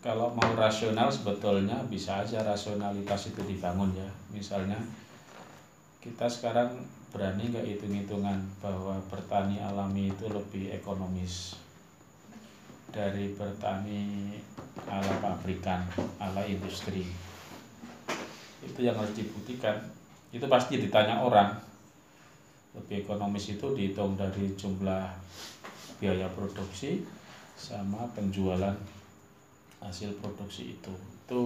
[0.05, 4.11] kalau mau rasional sebetulnya bisa aja rasionalitas itu dibangun ya.
[4.29, 4.77] Misalnya
[6.05, 6.85] kita sekarang
[7.15, 11.64] berani nggak hitung-hitungan bahwa bertani alami itu lebih ekonomis
[12.95, 14.31] dari bertani
[14.87, 15.83] ala pabrikan,
[16.23, 17.03] ala industri.
[18.62, 19.83] Itu yang harus dibuktikan.
[20.31, 21.59] Itu pasti ditanya orang.
[22.79, 25.11] Lebih ekonomis itu dihitung dari jumlah
[25.99, 27.03] biaya produksi
[27.55, 28.75] sama penjualan
[29.79, 30.91] hasil produksi itu
[31.25, 31.41] itu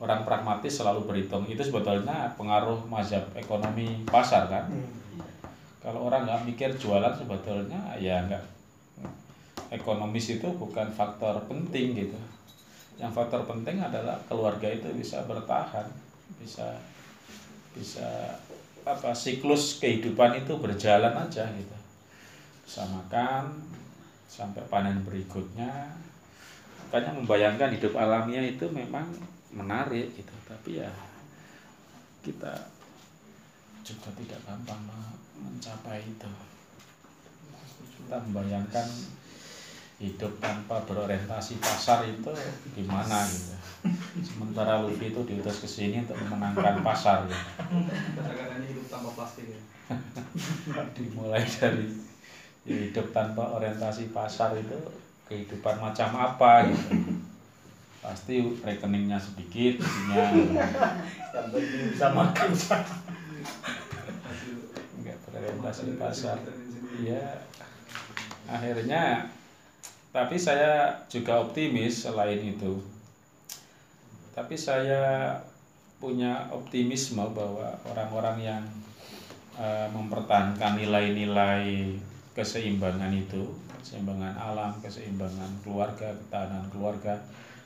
[0.00, 4.64] orang pragmatis selalu berhitung itu sebetulnya pengaruh mazhab ekonomi pasar kan
[5.84, 8.55] kalau orang nggak mikir jualan sebetulnya ya nggak
[9.70, 12.18] ekonomis itu bukan faktor penting gitu.
[12.96, 15.86] Yang faktor penting adalah keluarga itu bisa bertahan
[16.40, 16.80] bisa
[17.76, 18.08] bisa
[18.86, 21.76] apa siklus kehidupan itu berjalan aja gitu.
[22.64, 23.66] Bisa makan
[24.30, 25.94] sampai panen berikutnya.
[26.86, 29.10] Makanya membayangkan hidup alamiah itu memang
[29.50, 30.34] menarik gitu.
[30.46, 30.90] Tapi ya
[32.22, 32.70] kita
[33.86, 36.30] juga tidak gampang me- mencapai itu.
[38.02, 38.86] Kita membayangkan
[39.96, 42.28] hidup tanpa berorientasi pasar itu
[42.76, 43.56] gimana gitu.
[44.20, 47.46] Sementara Luffy itu diutus ke sini untuk memenangkan pasar gitu.
[48.12, 49.60] Kadang-kadang hidup tanpa plastik ya.
[50.98, 51.86] dimulai dari
[52.66, 54.76] ya, hidup tanpa orientasi pasar itu
[55.32, 57.16] kehidupan macam apa gitu.
[58.04, 60.24] Pasti rekeningnya sedikit isinya.
[61.56, 62.50] Bisa makin
[65.00, 66.36] nggak berorientasi pasar.
[67.00, 67.40] Ya
[68.46, 69.32] akhirnya
[70.10, 72.80] tapi saya juga optimis selain itu.
[74.36, 75.32] Tapi saya
[75.96, 78.62] punya optimisme bahwa orang-orang yang
[79.56, 81.96] eh, mempertahankan nilai-nilai
[82.36, 83.48] keseimbangan itu
[83.80, 87.16] keseimbangan alam keseimbangan keluarga ketahanan keluarga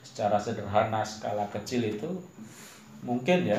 [0.07, 2.07] secara sederhana skala kecil itu
[3.03, 3.59] mungkin ya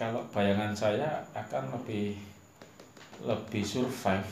[0.00, 2.16] kalau bayangan saya akan lebih
[3.20, 4.24] lebih survive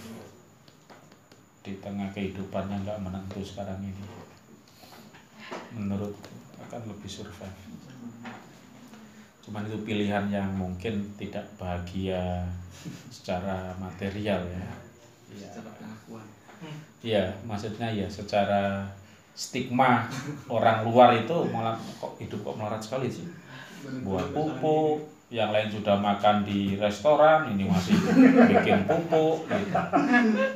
[1.60, 4.04] di tengah kehidupan yang nggak menentu sekarang ini
[5.76, 6.16] menurut
[6.68, 7.60] akan lebih survive
[9.44, 12.46] cuman itu pilihan yang mungkin tidak bahagia
[13.10, 14.66] secara material ya
[15.30, 16.26] Secara pengakuan.
[17.00, 18.82] Iya, maksudnya ya secara
[19.32, 20.10] stigma
[20.50, 23.24] orang luar itu malah kok hidup kok melarat sekali sih.
[24.04, 25.00] Buat pupuk,
[25.30, 27.94] yang lain sudah makan di restoran, ini masih
[28.50, 29.78] bikin pupuk gitu.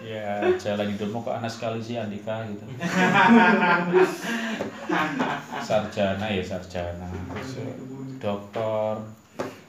[0.03, 2.67] Ya, jalan hidupmu kok aneh sekali sih Andika gitu.
[5.63, 7.07] Sarjana ya sarjana,
[8.19, 8.99] dokter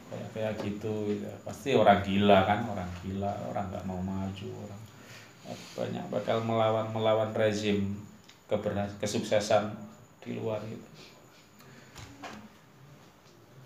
[0.10, 1.34] kayak kayak gitu ya.
[1.46, 4.82] pasti orang gila kan orang gila orang nggak mau maju orang
[5.78, 7.94] banyak bakal melawan melawan rezim
[8.98, 9.70] kesuksesan
[10.26, 10.90] di luar gitu.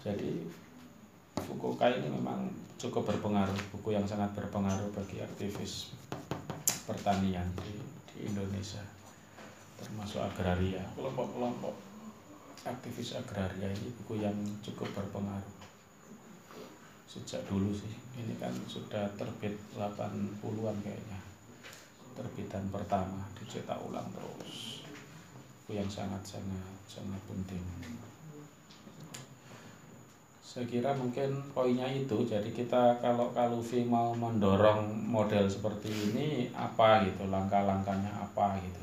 [0.04, 0.59] Jadi
[1.40, 5.96] Fukuoka ini memang cukup berpengaruh, buku yang sangat berpengaruh bagi aktivis
[6.84, 7.80] pertanian di,
[8.12, 8.84] di Indonesia,
[9.80, 11.76] termasuk agraria, kelompok-kelompok
[12.68, 15.56] aktivis agraria ini buku yang cukup berpengaruh.
[17.10, 17.94] Sejak dulu sih.
[18.20, 21.20] Ini kan sudah terbit 80-an kayaknya.
[22.14, 24.84] Terbitan pertama dicetak ulang terus.
[25.66, 27.64] Itu yang sangat sangat sangat penting
[30.50, 32.26] saya kira mungkin poinnya itu.
[32.26, 37.30] Jadi kita kalau Kaluvi mau mendorong model seperti ini apa gitu?
[37.30, 38.82] Langkah-langkahnya apa gitu?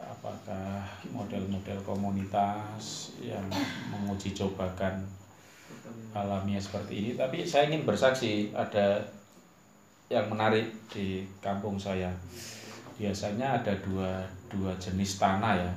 [0.00, 0.80] Apakah
[1.12, 3.44] model-model komunitas yang
[3.92, 5.04] menguji cobakan
[6.16, 7.10] alamiah seperti ini?
[7.20, 9.04] Tapi saya ingin bersaksi ada
[10.08, 12.08] yang menarik di kampung saya.
[12.96, 15.72] Biasanya ada dua dua jenis tanah ya.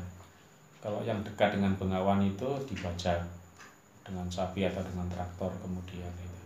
[0.79, 3.38] Kalau yang dekat dengan Bengawan itu dibajak
[4.09, 6.41] dengan sapi atau dengan traktor kemudian itu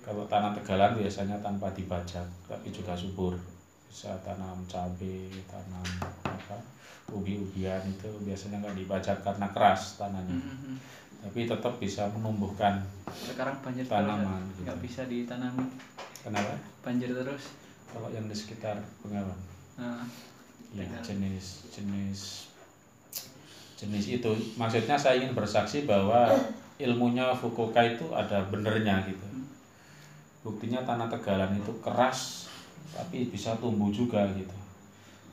[0.00, 3.36] kalau tanah Tegalan biasanya tanpa dibajak tapi juga subur
[3.84, 5.84] bisa tanam cabai tanam
[6.24, 6.56] apa
[7.10, 10.74] ubi-ubian itu biasanya nggak dibajak karena keras tanahnya Mhm.
[11.20, 12.80] tapi tetap bisa menumbuhkan
[13.10, 14.48] Sekarang banjir terus Tanaman, ya.
[14.48, 14.60] gitu.
[14.64, 15.66] nggak bisa ditanami.
[16.20, 17.44] kenapa Banjir terus.
[17.86, 19.36] kalau yang di sekitar Bengawan
[19.76, 20.04] Nah,
[20.70, 22.46] ya jenis jenis
[23.74, 26.28] jenis itu maksudnya saya ingin bersaksi bahwa
[26.80, 29.26] ilmunya Fukuoka itu ada benernya gitu.
[30.40, 32.48] Buktinya tanah Tegalan itu keras
[32.96, 34.56] tapi bisa tumbuh juga gitu.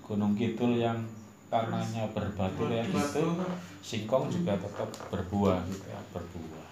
[0.03, 0.99] Gunung Kidul yang
[1.47, 3.39] tanahnya berbatu kayak gitu
[3.79, 6.67] singkong juga tetap berbuah gitu ya berbuah.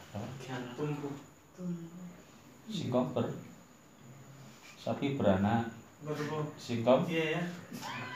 [2.68, 3.32] Singkong ber
[4.76, 5.72] sapi beranak
[6.60, 7.08] singkong?
[7.10, 7.42] Iya ya.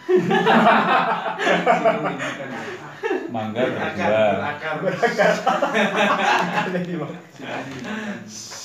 [3.33, 4.33] Mangga berakar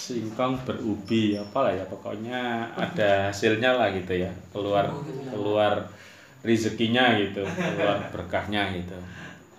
[0.04, 4.30] singkong berubi apalah ya pokoknya ada hasilnya lah gitu ya.
[4.52, 4.92] Keluar
[5.32, 5.88] keluar
[6.44, 8.96] rezekinya gitu keluar berkahnya gitu.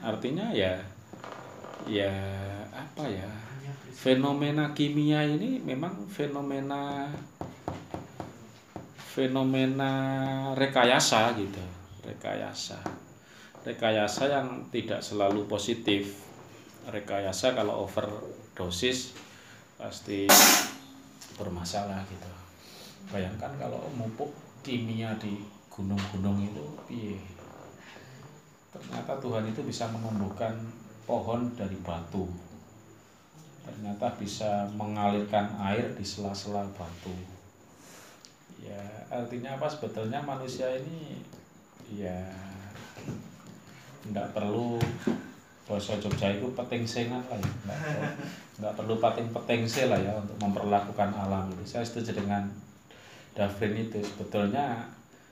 [0.05, 0.77] Artinya ya
[1.89, 2.13] ya
[2.69, 3.29] apa ya?
[3.95, 7.09] Fenomena kimia ini memang fenomena
[9.15, 9.93] fenomena
[10.59, 11.63] rekayasa gitu.
[12.03, 12.83] Rekayasa.
[13.63, 16.27] Rekayasa yang tidak selalu positif.
[16.91, 19.15] Rekayasa kalau overdosis
[19.79, 20.27] pasti
[21.39, 22.31] bermasalah gitu.
[23.07, 25.39] Bayangkan kalau mupuk kimia di
[25.71, 27.17] gunung-gunung itu piye?
[28.75, 30.59] Ternyata Tuhan itu bisa menumbuhkan
[31.07, 32.27] pohon dari batu.
[33.63, 37.34] Ternyata bisa mengalirkan air di sela-sela batu
[38.65, 38.81] ya
[39.13, 39.69] artinya apa?
[39.69, 41.21] Sebetulnya manusia ini
[41.93, 42.25] ya
[44.09, 44.81] nggak perlu
[45.65, 48.09] bahasa Jogja itu peting sengan lah ya.
[48.61, 52.45] Nggak, perlu- pating peting lah ya untuk memperlakukan alam itu saya setuju dengan
[53.33, 53.99] Davrin itu.
[53.99, 54.85] Sebetulnya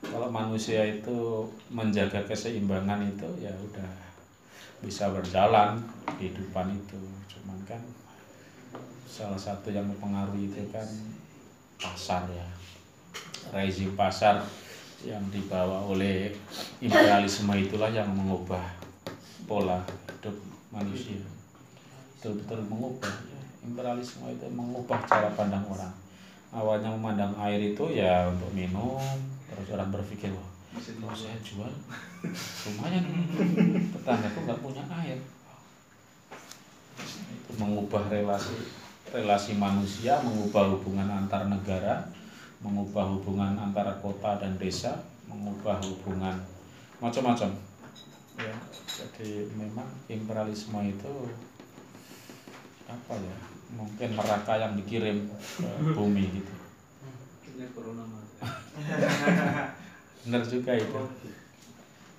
[0.04, 3.90] kalau manusia itu menjaga keseimbangan itu ya udah
[4.82, 5.80] bisa berjalan
[6.18, 7.00] kehidupan itu.
[7.30, 7.80] Cuman kan
[9.06, 10.84] salah satu yang mempengaruhi itu kan
[11.78, 12.46] pasar ya
[13.52, 14.40] rezim pasar
[15.04, 16.32] yang dibawa oleh
[16.80, 18.64] imperialisme itulah yang mengubah
[19.44, 20.36] pola hidup
[20.72, 21.20] manusia.
[22.16, 23.40] Betul-betul mengubah ya.
[23.64, 25.92] imperialisme itu mengubah cara pandang orang.
[26.54, 28.96] Awalnya memandang air itu ya untuk minum
[29.50, 31.72] terus orang berpikir wah kalau saya jual.
[32.66, 33.04] Lumayan
[33.92, 35.18] tetanggaku nggak punya air.
[37.28, 38.56] Itu mengubah relasi
[39.12, 42.02] relasi manusia mengubah hubungan antar negara
[42.64, 44.96] mengubah hubungan antara kota dan desa
[45.28, 46.40] mengubah hubungan
[46.96, 47.52] macam-macam.
[48.40, 48.56] Ya
[48.88, 51.14] jadi memang imperialisme itu
[52.88, 53.36] apa ya
[53.76, 56.52] mungkin neraka yang dikirim ke bumi gitu.
[60.24, 61.00] Benar juga itu.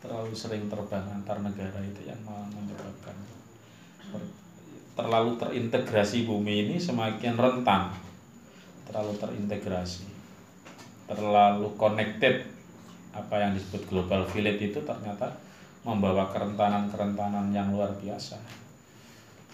[0.06, 2.22] Terlalu sering terbang antar negara itu yang
[2.54, 3.18] menyebabkan
[4.96, 7.92] terlalu terintegrasi bumi ini semakin rentan.
[8.86, 10.15] Terlalu terintegrasi
[11.06, 12.46] terlalu connected
[13.16, 15.32] apa yang disebut global village itu ternyata
[15.86, 18.36] membawa kerentanan-kerentanan yang luar biasa.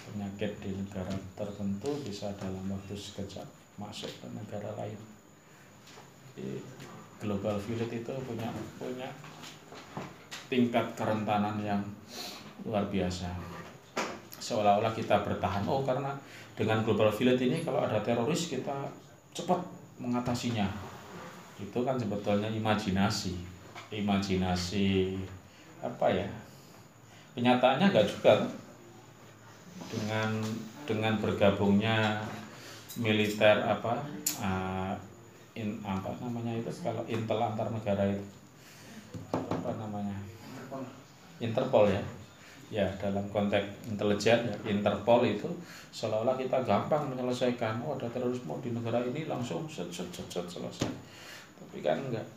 [0.02, 3.45] Penyakit di negara tertentu bisa dalam waktu sekejap
[3.78, 4.98] masuk ke negara lain.
[6.34, 6.57] Jadi,
[7.22, 8.49] global village itu punya
[8.80, 9.10] punya
[10.49, 11.84] tingkat kerentanan yang
[12.65, 13.30] luar biasa.
[14.41, 15.64] Seolah-olah kita bertahan.
[15.69, 16.15] Oh karena
[16.57, 18.90] dengan global village ini kalau ada teroris kita
[19.32, 19.60] cepat
[20.02, 20.90] mengatasinya
[21.61, 23.38] itu kan sebetulnya imajinasi.
[23.91, 25.17] Imajinasi
[25.81, 26.29] apa ya
[27.33, 28.49] kenyataannya enggak juga kan?
[29.91, 30.29] dengan
[30.85, 32.21] dengan bergabungnya
[32.99, 33.97] militer apa
[34.39, 34.93] uh,
[35.55, 38.25] in, apa namanya itu kalau intel antar negara itu.
[39.31, 40.15] Apa namanya?
[41.41, 41.91] Interpol.
[41.91, 42.03] Ya.
[42.71, 45.51] Ya dalam konteks intelijen ya Interpol itu
[45.91, 47.83] seolah-olah kita gampang menyelesaikan.
[47.83, 50.88] Oh ada terorisme di negara ini langsung set set set, set selesai
[51.72, 52.27] tapi kan enggak,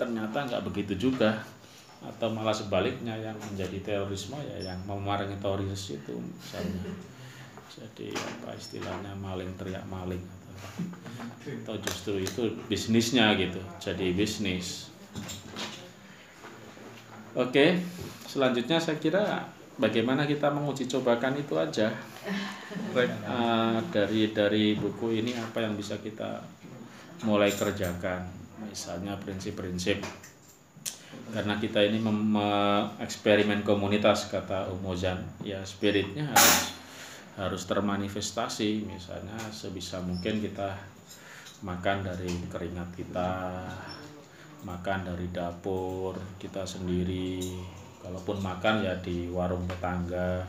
[0.00, 1.44] ternyata enggak begitu juga.
[2.02, 6.90] Atau malah sebaliknya yang menjadi terorisme ya yang memaringi teroris itu misalnya.
[7.68, 10.56] Jadi apa istilahnya maling teriak maling atau,
[11.62, 14.90] atau justru itu bisnisnya gitu jadi bisnis.
[17.38, 17.78] Oke
[18.26, 19.46] selanjutnya saya kira
[19.78, 21.86] bagaimana kita menguji cobakan itu aja.
[22.98, 26.42] Eh, dari dari buku ini apa yang bisa kita
[27.22, 28.26] mulai kerjakan
[28.66, 30.02] misalnya prinsip-prinsip.
[31.32, 32.00] Karena kita ini
[33.00, 36.58] eksperimen komunitas kata Umozan ya spiritnya harus
[37.36, 38.84] harus termanifestasi.
[38.84, 40.76] Misalnya sebisa mungkin kita
[41.62, 43.30] makan dari keringat kita
[44.62, 47.40] makan dari dapur kita sendiri.
[48.02, 50.42] Kalaupun makan ya di warung tetangga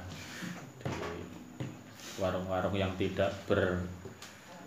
[0.81, 0.89] di
[2.17, 3.29] warung-warung yang tidak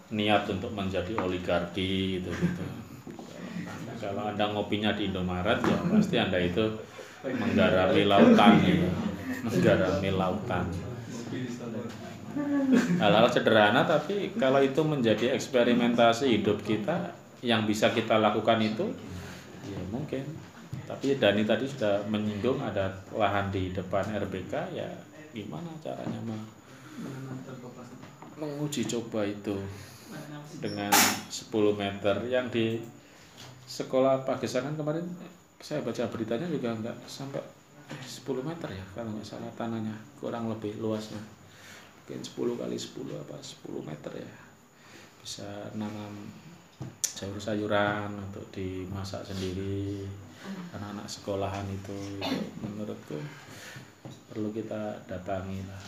[0.07, 2.63] berniat untuk menjadi oligarki gitu gitu.
[3.99, 6.63] Kalau anda ngopinya di Indomaret ya pasti anda itu
[7.27, 8.87] menggarami lautan gitu.
[9.43, 10.67] Menggarami lautan.
[13.03, 17.11] Hal-hal sederhana tapi kalau itu menjadi eksperimentasi hidup kita
[17.43, 18.87] yang bisa kita lakukan itu
[19.67, 20.23] ya mungkin.
[20.87, 24.87] Tapi Dani tadi sudah menyinggung ada lahan di depan RBK ya
[25.35, 26.43] gimana caranya mah
[28.37, 29.57] menguji coba itu
[30.59, 30.93] dengan
[31.29, 32.81] 10 meter yang di
[33.67, 35.05] sekolah Pagesangan kemarin
[35.59, 37.43] saya baca beritanya juga enggak sampai
[37.87, 41.21] 10 meter ya kalau nggak salah tanahnya kurang lebih luasnya.
[42.07, 44.33] Mungkin 10 kali 10 apa 10 meter ya.
[45.23, 46.15] Bisa nanam
[47.03, 50.07] sayur-sayuran untuk dimasak sendiri.
[50.71, 51.91] Anak-anak sekolahan itu,
[52.23, 53.19] itu menurutku
[54.31, 55.83] perlu kita datangi lah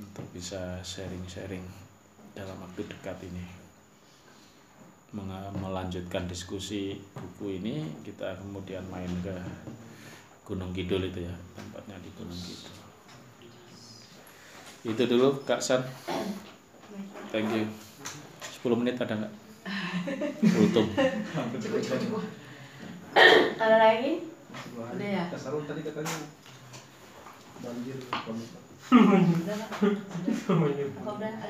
[0.00, 1.64] untuk bisa sharing-sharing
[2.32, 3.57] dalam waktu dekat ini
[5.12, 9.32] melanjutkan diskusi buku ini kita kemudian main ke
[10.44, 12.76] Gunung Kidul itu ya tempatnya di Gunung Kidul.
[14.92, 15.80] Itu dulu Kak San.
[17.32, 17.68] Thank you.
[18.58, 19.32] 10 menit ada nggak?
[20.48, 20.88] Kultum
[21.60, 22.24] cukup cukup cukup.
[23.60, 24.24] Ada lagi?
[24.76, 25.24] Udah ya?
[25.28, 26.16] Tadi katanya
[27.58, 28.32] banjir udah
[28.88, 29.66] udah ada.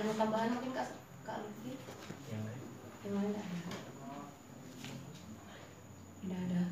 [0.02, 0.88] Mau tambahan mungkin kak?
[1.22, 1.46] Kak
[3.10, 3.70] lain nggak ada
[6.24, 6.62] udah ada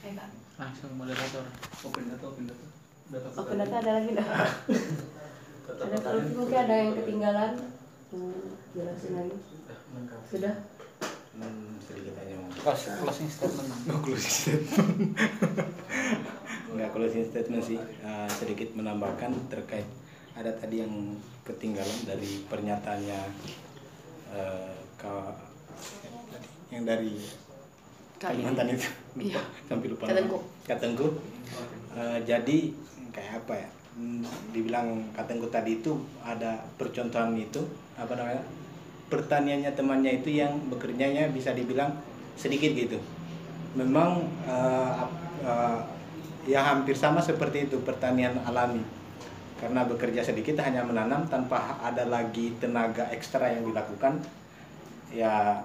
[0.00, 1.44] eh kak langsung moderator.
[1.82, 2.66] Open data open data.
[3.10, 4.28] Data open data ada lagi nggak?
[5.70, 7.52] Ada Lutfi mungkin ada yang ketinggalan
[8.10, 9.36] Hmm, jelasin lagi.
[10.26, 10.54] Sudah
[11.30, 12.50] Hmm, sedikit aja mau.
[12.52, 13.70] Close- closing statement.
[13.86, 15.14] Oh, closing statement.
[16.70, 19.86] Enggak closing statement sih, Eh, sedikit menambahkan terkait
[20.32, 20.90] ada tadi yang
[21.42, 23.20] ketinggalan dari pernyataannya
[24.28, 25.32] eh, Kak
[26.70, 27.16] yang dari
[28.16, 29.40] Kalimantan itu Iya.
[29.68, 30.18] sampai lupa Kak nama.
[30.20, 30.38] Tengku.
[30.62, 31.06] Kak Tengku.
[31.90, 32.58] Eh, jadi
[33.10, 34.22] kayak apa ya Hmm,
[34.54, 37.58] dibilang Kak Tengku tadi itu ada percontohan itu
[37.96, 38.40] apa namanya
[39.08, 41.98] pertaniannya temannya itu yang bekerjanya bisa dibilang
[42.32, 42.96] sedikit gitu
[43.74, 45.10] memang ap-
[45.42, 45.78] eh,
[46.46, 48.80] ya hampir sama seperti itu pertanian alami
[49.58, 54.22] karena bekerja sedikit hanya menanam tanpa ada lagi tenaga ekstra yang dilakukan
[55.10, 55.62] ya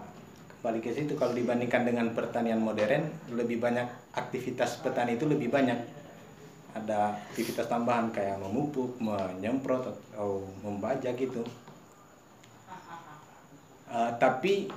[0.59, 3.85] kembali ke situ kalau dibandingkan dengan pertanian modern lebih banyak
[4.17, 5.77] aktivitas petani itu lebih banyak
[6.75, 11.39] ada aktivitas tambahan kayak memupuk, menyemprot atau membajak gitu.
[13.87, 14.67] Uh, tapi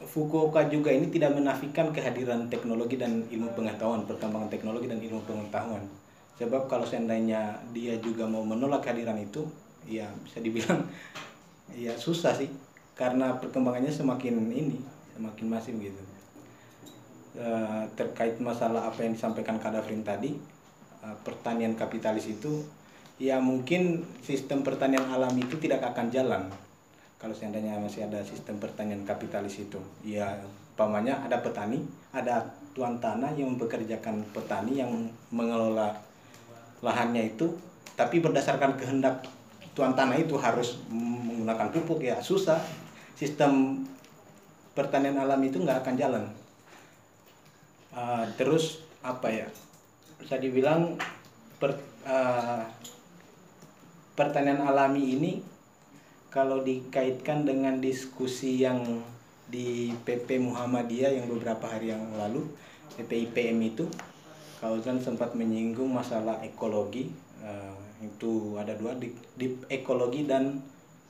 [0.00, 5.84] Fukuoka juga ini tidak menafikan kehadiran teknologi dan ilmu pengetahuan, perkembangan teknologi dan ilmu pengetahuan.
[6.40, 9.44] Sebab kalau seandainya dia juga mau menolak kehadiran itu,
[9.84, 10.88] ya bisa dibilang
[11.76, 12.48] ya susah sih,
[13.00, 14.76] karena perkembangannya semakin ini,
[15.16, 16.02] semakin masif gitu.
[17.40, 20.36] Eh, terkait masalah apa yang disampaikan Kadafrin tadi,
[21.00, 22.60] eh, pertanian kapitalis itu,
[23.20, 26.42] ya mungkin sistem pertanian alami itu tidak akan jalan
[27.20, 30.40] kalau seandainya masih ada sistem pertanian kapitalis itu ya
[30.72, 31.84] umpamanya ada petani
[32.16, 32.40] ada
[32.72, 34.88] tuan tanah yang mempekerjakan petani yang
[35.28, 36.00] mengelola
[36.80, 37.52] lahannya itu
[37.92, 39.28] tapi berdasarkan kehendak
[39.76, 42.56] tuan tanah itu harus menggunakan pupuk ya susah
[43.20, 43.84] sistem
[44.72, 46.24] pertanian alami itu nggak akan jalan.
[47.92, 49.46] Uh, terus apa ya?
[50.16, 50.96] Bisa dibilang
[51.60, 51.76] per,
[52.08, 52.64] uh,
[54.16, 55.32] pertanian alami ini
[56.32, 59.04] kalau dikaitkan dengan diskusi yang
[59.52, 62.48] di PP Muhammadiyah yang beberapa hari yang lalu
[62.96, 63.84] PPIPM itu
[64.62, 67.10] Kauzan sempat menyinggung masalah ekologi.
[67.40, 67.74] Eh,
[68.04, 70.60] itu ada dua deep, deep ekologi dan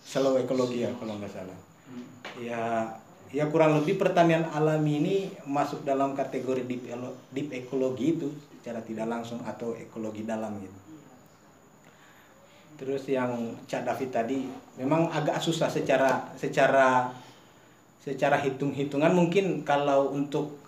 [0.01, 1.70] slow ekologi ya kalau nggak salah
[2.41, 2.93] ya
[3.31, 6.91] ya kurang lebih pertanian alami ini masuk dalam kategori deep,
[7.31, 10.79] deep ekologi itu secara tidak langsung atau ekologi dalam gitu.
[12.81, 14.39] Terus yang Cak David tadi
[14.81, 17.13] memang agak susah secara secara
[18.01, 19.13] secara hitung-hitungan.
[19.13, 20.59] Mungkin kalau untuk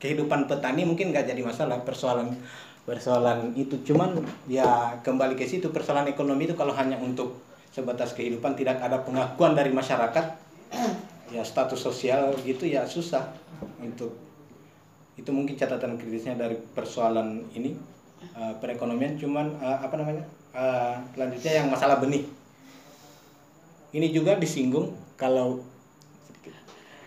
[0.00, 2.32] kehidupan petani mungkin nggak jadi masalah persoalan
[2.88, 3.76] persoalan itu.
[3.86, 4.18] Cuman
[4.50, 7.38] ya kembali ke situ persoalan ekonomi itu kalau hanya untuk
[7.70, 10.49] sebatas kehidupan tidak ada pengakuan dari masyarakat
[11.34, 13.30] ya status sosial gitu ya susah
[13.78, 14.30] untuk
[15.20, 17.76] itu mungkin catatan kritisnya dari persoalan ini
[18.24, 19.20] eh, perekonomian.
[19.20, 20.24] Cuman eh, apa namanya
[20.56, 22.24] eh, selanjutnya yang masalah benih.
[23.90, 25.60] Ini juga disinggung kalau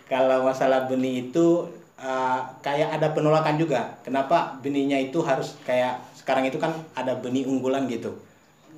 [0.06, 1.66] kalau masalah benih itu
[1.98, 3.98] eh, kayak ada penolakan juga.
[4.06, 8.14] Kenapa benihnya itu harus kayak sekarang itu kan ada benih unggulan gitu.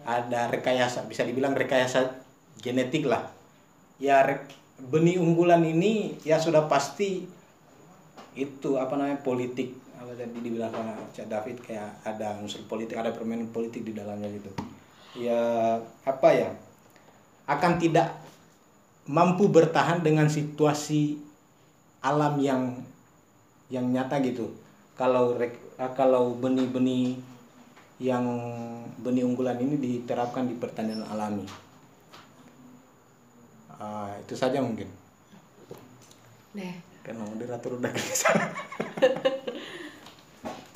[0.07, 2.24] Ada rekayasa bisa dibilang rekayasa
[2.64, 3.28] genetik lah.
[3.99, 4.24] Ya
[4.76, 7.24] benih unggulan ini ya sudah pasti
[8.36, 9.72] itu apa namanya politik.
[9.96, 14.28] Apa tadi dibilang sama Cak David kayak ada unsur politik ada permainan politik di dalamnya
[14.36, 14.52] gitu.
[15.16, 16.52] Ya apa ya
[17.48, 18.12] akan tidak
[19.08, 21.22] mampu bertahan dengan situasi
[22.04, 22.84] alam yang
[23.72, 24.52] yang nyata gitu.
[25.00, 25.40] Kalau
[25.96, 27.16] kalau benih-benih
[28.00, 28.28] yang
[29.00, 31.48] benih unggulan ini diterapkan di pertanian alami
[33.80, 34.88] Ah, itu saja mungkin.
[36.56, 36.76] Deh.
[37.06, 38.34] Karena moderator udah gelisah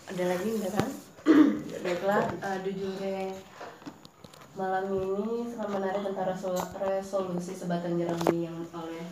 [0.10, 0.90] ada lagi enggak kan
[1.86, 3.32] baiklah uh, jujurnya
[4.58, 9.06] malam ini sangat menarik tentang resol- resolusi sebatang jerami yang oleh